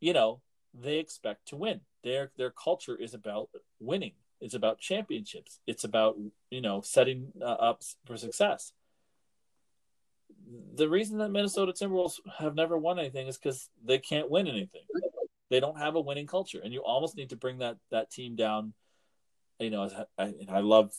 [0.00, 0.40] you know,
[0.74, 1.80] they expect to win.
[2.02, 4.12] Their their culture is about winning.
[4.40, 5.60] It's about championships.
[5.66, 6.16] It's about
[6.50, 8.72] you know setting uh, up for success.
[10.74, 14.82] The reason that Minnesota Timberwolves have never won anything is because they can't win anything.
[15.50, 18.36] They don't have a winning culture, and you almost need to bring that that team
[18.36, 18.72] down.
[19.58, 20.92] You know, I I love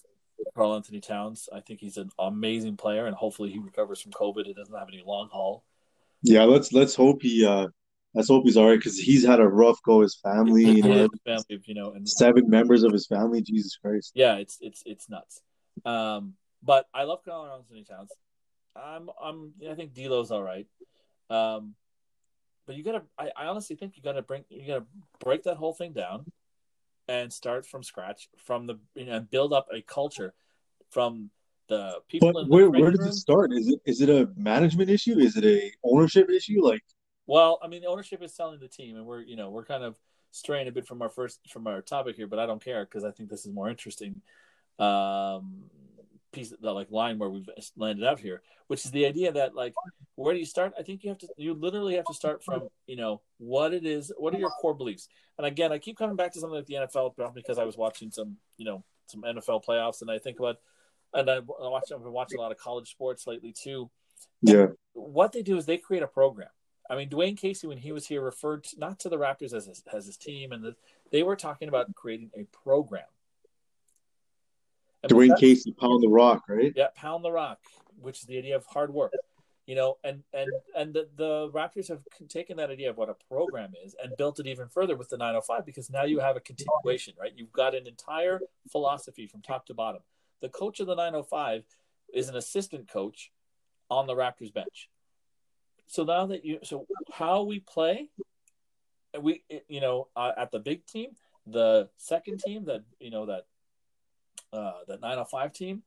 [0.55, 1.49] Karl-Anthony Towns.
[1.53, 4.87] I think he's an amazing player, and hopefully he recovers from COVID and doesn't have
[4.87, 5.63] any long haul.
[6.23, 7.67] Yeah, let's let's hope he uh
[8.13, 10.01] let's hope he's all right because he's had a rough go.
[10.01, 13.41] His family, you know, family, you know, and seven members of his family.
[13.41, 14.11] Jesus Christ.
[14.13, 15.41] Yeah, it's it's it's nuts.
[15.85, 18.11] Um, but I love Karl-Anthony Towns.
[18.75, 20.67] I'm I'm I think D'Lo's all right.
[21.29, 21.75] Um,
[22.67, 24.85] but you gotta I, I honestly think you gotta bring you gotta
[25.19, 26.25] break that whole thing down
[27.11, 30.33] and start from scratch from the you know, and build up a culture
[30.89, 31.29] from
[31.67, 32.31] the people.
[32.31, 33.51] But where where does it start?
[33.51, 35.19] Is it is it a management issue?
[35.19, 36.63] Is it a ownership issue?
[36.63, 36.83] Like,
[37.27, 39.83] well, I mean, the ownership is selling the team, and we're you know we're kind
[39.83, 39.95] of
[40.31, 43.03] straying a bit from our first from our topic here, but I don't care because
[43.03, 44.21] I think this is more interesting.
[44.79, 45.65] Um,
[46.31, 49.73] piece the like line where we've landed out here, which is the idea that like
[50.15, 50.73] where do you start?
[50.77, 53.85] I think you have to you literally have to start from you know what it
[53.85, 55.07] is, what are your core beliefs?
[55.37, 58.11] And again, I keep coming back to something like the NFL because I was watching
[58.11, 60.57] some you know some NFL playoffs, and I think about
[61.13, 63.89] and I watch I've been watching a lot of college sports lately too.
[64.41, 66.49] Yeah, what they do is they create a program.
[66.89, 69.65] I mean, Dwane Casey, when he was here, referred to, not to the Raptors as
[69.65, 70.75] his, as his team, and the,
[71.09, 73.05] they were talking about creating a program
[75.03, 76.73] and Dwane Casey, pound the rock, right?
[76.75, 77.59] Yeah, pound the rock,
[77.99, 79.13] which is the idea of hard work.
[79.65, 83.15] You know, and and and the, the Raptors have taken that idea of what a
[83.29, 86.39] program is and built it even further with the 905 because now you have a
[86.39, 87.31] continuation, right?
[87.35, 90.01] You've got an entire philosophy from top to bottom.
[90.41, 91.63] The coach of the 905
[92.13, 93.31] is an assistant coach
[93.89, 94.89] on the Raptors bench.
[95.87, 98.07] So now that you, so how we play,
[99.19, 101.11] we, you know, uh, at the big team,
[101.45, 103.45] the second team that you know that
[104.53, 105.83] uh, the 905 team,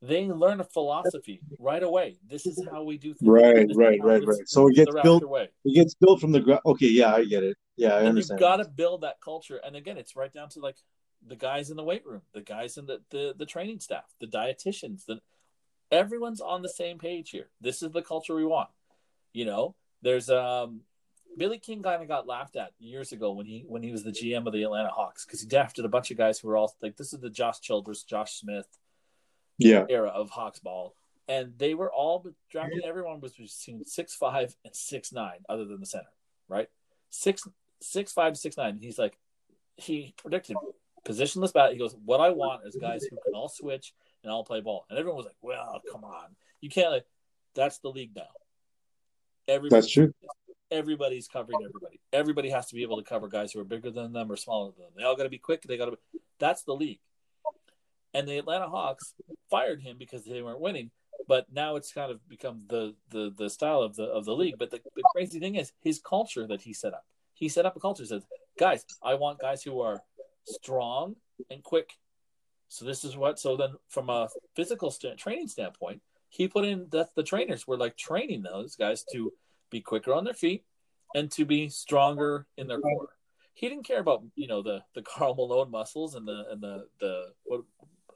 [0.00, 2.16] they learn a philosophy right away.
[2.28, 3.28] This is how we do things.
[3.28, 4.48] Right, right, right, right.
[4.48, 5.24] So it gets built.
[5.24, 5.48] Way.
[5.64, 6.62] It gets built from the ground.
[6.66, 7.56] Okay, yeah, I get it.
[7.76, 8.40] Yeah, I and understand.
[8.40, 10.76] You've got to build that culture, and again, it's right down to like
[11.24, 14.26] the guys in the weight room, the guys in the the, the training staff, the
[14.26, 15.06] dietitians.
[15.06, 15.20] The
[15.92, 17.48] everyone's on the same page here.
[17.60, 18.70] This is the culture we want.
[19.32, 20.80] You know, there's um
[21.36, 24.10] Billy King kind of got laughed at years ago when he when he was the
[24.10, 26.74] GM of the Atlanta Hawks because he drafted a bunch of guys who were all
[26.82, 28.66] like this is the Josh Childress, Josh Smith,
[29.58, 30.94] yeah, era of Hawks ball,
[31.28, 32.80] and they were all drafting.
[32.84, 36.12] Everyone was between six five and six nine, other than the center,
[36.48, 36.68] right?
[37.10, 37.46] Six
[37.80, 38.78] six five six nine.
[38.80, 39.18] He's like
[39.76, 40.56] he predicted
[41.06, 41.72] positionless bat.
[41.72, 44.86] He goes, "What I want is guys who can all switch and all play ball."
[44.90, 47.06] And everyone was like, "Well, come on, you can't." Like,
[47.54, 48.22] that's the league now.
[49.48, 50.12] Everybody, that's true
[50.72, 52.00] everybody's covering everybody.
[52.12, 54.72] Everybody has to be able to cover guys who are bigger than them or smaller
[54.72, 54.92] than them.
[54.96, 55.62] They all got to be quick.
[55.62, 55.92] They got to.
[55.92, 57.00] Be, that's the league.
[58.14, 59.14] And the Atlanta Hawks
[59.50, 60.90] fired him because they weren't winning.
[61.28, 64.56] But now it's kind of become the the the style of the of the league.
[64.58, 67.04] But the, the crazy thing is his culture that he set up.
[67.34, 68.02] He set up a culture.
[68.02, 68.26] That says,
[68.58, 70.02] guys, I want guys who are
[70.46, 71.16] strong
[71.50, 71.92] and quick.
[72.68, 73.38] So this is what.
[73.38, 77.76] So then, from a physical st- training standpoint, he put in that the trainers were
[77.76, 79.32] like training those guys to
[79.72, 80.64] be quicker on their feet
[81.14, 83.08] and to be stronger in their core.
[83.54, 86.86] He didn't care about you know the the Karl Malone muscles and the and the
[87.00, 87.62] the what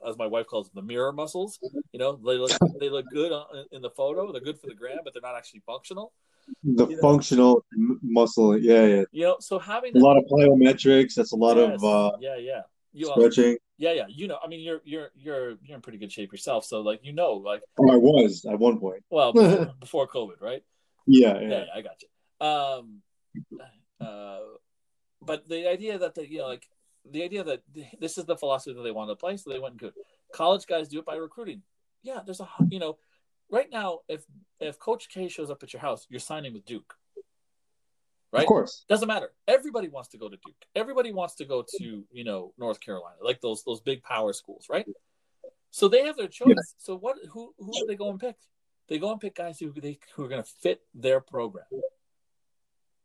[0.06, 1.58] as my wife calls them, the mirror muscles.
[1.92, 3.32] You know they look they look good
[3.72, 4.30] in the photo.
[4.30, 6.12] They're good for the gram, but they're not actually functional.
[6.62, 7.98] The you functional know?
[8.02, 9.04] muscle, yeah, yeah.
[9.10, 11.14] You know, so having a lot of plyometrics.
[11.14, 12.62] That's a lot yes, of uh, yeah, yeah.
[12.92, 13.58] You, stretching.
[13.78, 14.04] yeah, yeah.
[14.08, 16.64] You know, I mean, you're you're you're you're in pretty good shape yourself.
[16.64, 19.02] So like, you know, like oh, I was at one point.
[19.10, 20.62] Well, before, before COVID, right?
[21.06, 22.46] Yeah, yeah, yeah, I got you.
[22.46, 23.02] Um,
[24.00, 24.38] uh,
[25.22, 26.66] but the idea that the you know like
[27.10, 27.62] the idea that
[27.98, 29.92] this is the philosophy that they want to play, so they went and could.
[30.32, 31.62] College guys do it by recruiting.
[32.02, 32.98] Yeah, there's a you know,
[33.50, 34.24] right now if
[34.60, 36.94] if Coach K shows up at your house, you're signing with Duke.
[38.32, 38.42] Right?
[38.42, 38.84] Of course.
[38.88, 39.30] Doesn't matter.
[39.46, 40.64] Everybody wants to go to Duke.
[40.74, 44.66] Everybody wants to go to, you know, North Carolina, like those those big power schools,
[44.68, 44.86] right?
[45.70, 46.48] So they have their choice.
[46.48, 46.62] Yeah.
[46.78, 48.36] So what who who do they go and pick?
[48.88, 51.66] They go and pick guys who they who are going to fit their program.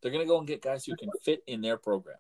[0.02, 2.18] They're going to go and get guys who can fit in their program,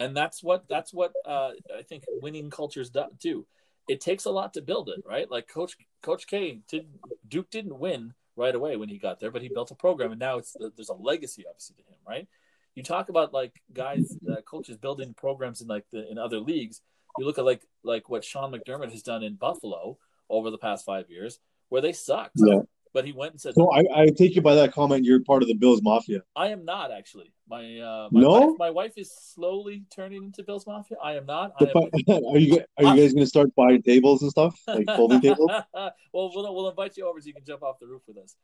[0.00, 2.90] and that's what that's what uh, I think winning cultures
[3.20, 3.46] do.
[3.88, 5.30] It takes a lot to build it, right?
[5.30, 6.88] Like Coach Coach K did
[7.28, 10.20] Duke didn't win right away when he got there, but he built a program, and
[10.20, 12.28] now it's there's a legacy obviously to him, right?
[12.74, 16.80] You talk about like guys, uh, coaches building programs in like the in other leagues.
[17.18, 19.98] You look at like like what Sean McDermott has done in Buffalo
[20.28, 22.36] over the past five years where they sucked.
[22.36, 22.60] Yeah.
[22.96, 25.04] But he went and said, "So I, I take you by that comment.
[25.04, 27.30] You're part of the Bills Mafia." I am not actually.
[27.46, 30.96] My uh, my no, wife, my wife is slowly turning into Bills Mafia.
[31.04, 31.52] I am not.
[31.60, 34.86] I am, are you are you guys going to start buying tables and stuff like
[34.86, 35.50] folding tables?
[35.74, 38.34] well, we'll we'll invite you over so you can jump off the roof with us.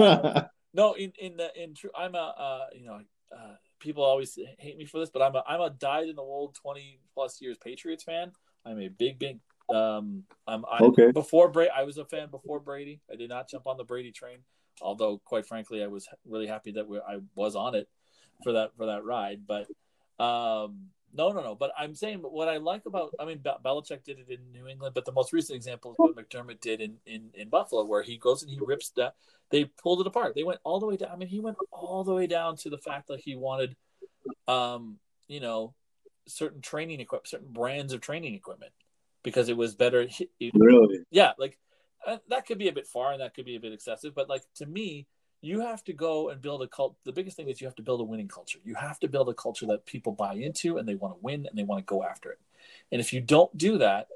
[0.00, 3.00] Uh, no, in in the in true, I'm a uh, you know
[3.30, 6.24] uh, people always hate me for this, but I'm a I'm a died in the
[6.24, 8.32] wool twenty plus years Patriots fan.
[8.64, 9.40] I'm a big big
[9.70, 11.12] Um, I'm I, Okay.
[11.12, 11.70] before Brady.
[11.70, 13.00] I was a fan before Brady.
[13.10, 14.38] I did not jump on the Brady train,
[14.80, 17.88] although quite frankly, I was really happy that we, I was on it
[18.42, 19.46] for that for that ride.
[19.46, 19.66] But
[20.22, 21.54] um, no, no, no.
[21.54, 23.14] But I'm saying what I like about.
[23.18, 25.98] I mean, Be- Belichick did it in New England, but the most recent example is
[25.98, 29.14] what McDermott did in in in Buffalo, where he goes and he rips that.
[29.50, 30.34] They pulled it apart.
[30.34, 31.10] They went all the way down.
[31.12, 33.76] I mean, he went all the way down to the fact that he wanted,
[34.46, 35.74] um, you know,
[36.26, 38.72] certain training equipment, certain brands of training equipment,
[39.28, 40.06] because it was better.
[40.40, 41.00] It, Really?
[41.10, 41.58] yeah, like
[42.06, 44.28] uh, that could be a bit far and that could be a bit excessive, but
[44.28, 45.06] like to me,
[45.40, 46.96] you have to go and build a cult.
[47.04, 48.58] The biggest thing is you have to build a winning culture.
[48.64, 51.46] You have to build a culture that people buy into and they want to win
[51.46, 52.38] and they want to go after it.
[52.90, 54.08] And if you don't do that,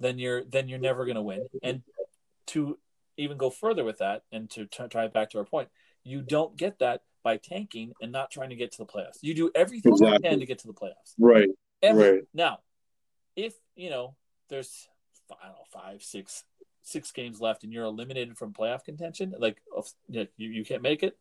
[0.00, 1.46] then you're then you're never going to win.
[1.62, 1.82] And
[2.48, 2.78] to
[3.16, 5.68] even go further with that, and to t- try it back to our point,
[6.04, 9.18] you don't get that by tanking and not trying to get to the playoffs.
[9.22, 11.14] You do everything you can to get to the playoffs.
[11.18, 11.48] Right.
[11.82, 12.20] Every, Right.
[12.32, 12.60] Now,
[13.38, 14.16] if you know
[14.50, 14.88] there's
[15.30, 16.44] I don't know five, six,
[16.82, 19.62] six games left, and you're eliminated from playoff contention, like
[20.08, 21.16] you, know, you you can't make it,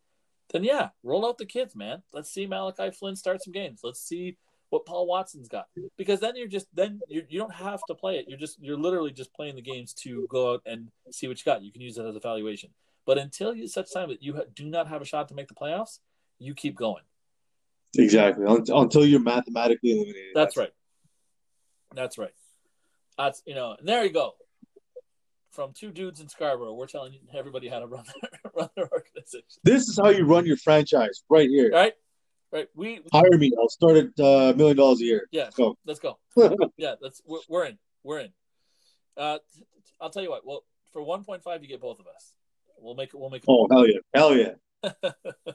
[0.52, 2.02] then yeah, roll out the kids, man.
[2.12, 3.82] Let's see Malachi Flynn start some games.
[3.84, 4.38] Let's see
[4.70, 8.18] what Paul Watson's got, because then you're just then you you don't have to play
[8.18, 8.26] it.
[8.28, 11.46] You're just you're literally just playing the games to go out and see what you
[11.46, 11.62] got.
[11.62, 12.72] You can use it as evaluation.
[13.06, 15.48] But until you such time that you ha- do not have a shot to make
[15.48, 16.00] the playoffs,
[16.40, 17.04] you keep going.
[17.98, 18.46] Exactly.
[18.46, 20.32] Until, until you're mathematically eliminated.
[20.34, 20.74] That's right.
[21.96, 22.34] That's right.
[23.18, 24.34] That's you know, and there you go.
[25.52, 29.46] From two dudes in Scarborough, we're telling everybody how to run their, run their organization.
[29.64, 31.72] This is how you run your franchise right here.
[31.72, 31.94] Right?
[32.52, 32.68] Right.
[32.76, 33.52] We Hire me.
[33.60, 35.28] I'll start at a million dollars a year.
[35.32, 35.78] yeah, Let's go.
[35.86, 36.20] let's go.
[36.78, 37.78] Yeah, that's we're, we're in.
[38.04, 38.30] We're in.
[39.18, 39.40] Uh
[40.00, 40.64] I'll tell you what, well
[40.94, 42.34] for one point five you get both of us.
[42.80, 44.54] We'll make it we'll make it Oh hell yeah, hell yeah!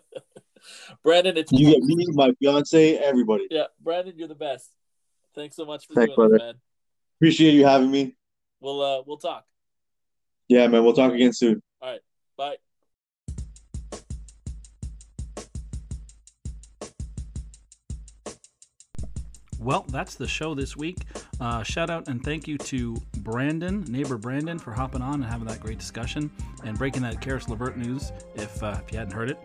[1.05, 3.47] Brandon, it's You get me, my fiance, everybody.
[3.51, 4.71] yeah, Brandon, you're the best.
[5.35, 6.53] Thanks so much for Thanks, doing this, brother.
[6.53, 6.61] man.
[7.19, 8.17] Appreciate you having me.
[8.61, 9.45] We'll uh we'll talk.
[10.49, 10.85] Yeah, man.
[10.85, 11.63] We'll talk again soon.
[11.81, 12.01] All right.
[12.37, 12.57] Bye.
[19.59, 20.99] Well, that's the show this week.
[21.41, 25.47] Uh, shout out and thank you to Brandon, neighbor Brandon, for hopping on and having
[25.47, 26.31] that great discussion
[26.65, 29.39] and breaking that Caris LeVert news if, uh, if you hadn't heard it.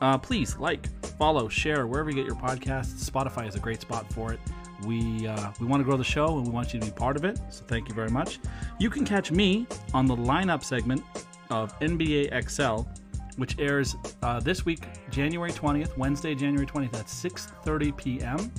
[0.00, 3.08] Uh, please like, follow, share wherever you get your podcasts.
[3.08, 4.40] Spotify is a great spot for it.
[4.84, 7.16] We uh, we want to grow the show and we want you to be part
[7.16, 7.40] of it.
[7.50, 8.38] So thank you very much.
[8.78, 11.02] You can catch me on the lineup segment
[11.50, 12.88] of NBA XL,
[13.36, 18.52] which airs uh, this week, January 20th, Wednesday, January 20th at 6:30 p.m.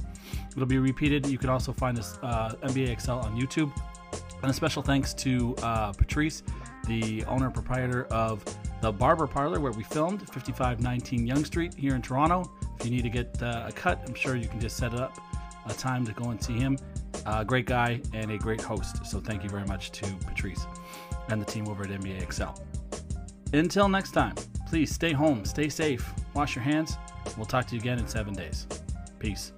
[0.52, 1.26] It'll be repeated.
[1.28, 3.72] You can also find this uh, NBA XL on YouTube.
[4.42, 6.44] And a special thanks to uh, Patrice,
[6.88, 8.44] the owner and proprietor of
[8.82, 12.50] the Barber Parlor, where we filmed, 5519 Yonge Street here in Toronto.
[12.80, 15.00] If you need to get uh, a cut, I'm sure you can just set it
[15.00, 15.18] up
[15.66, 16.78] a time to go and see him.
[17.26, 19.06] Uh, great guy and a great host.
[19.06, 20.66] So thank you very much to Patrice
[21.30, 22.62] and the team over at NBA XL.
[23.54, 24.36] Until next time,
[24.68, 26.98] please stay home, stay safe, wash your hands.
[27.38, 28.68] We'll talk to you again in seven days.
[29.20, 29.52] Peace.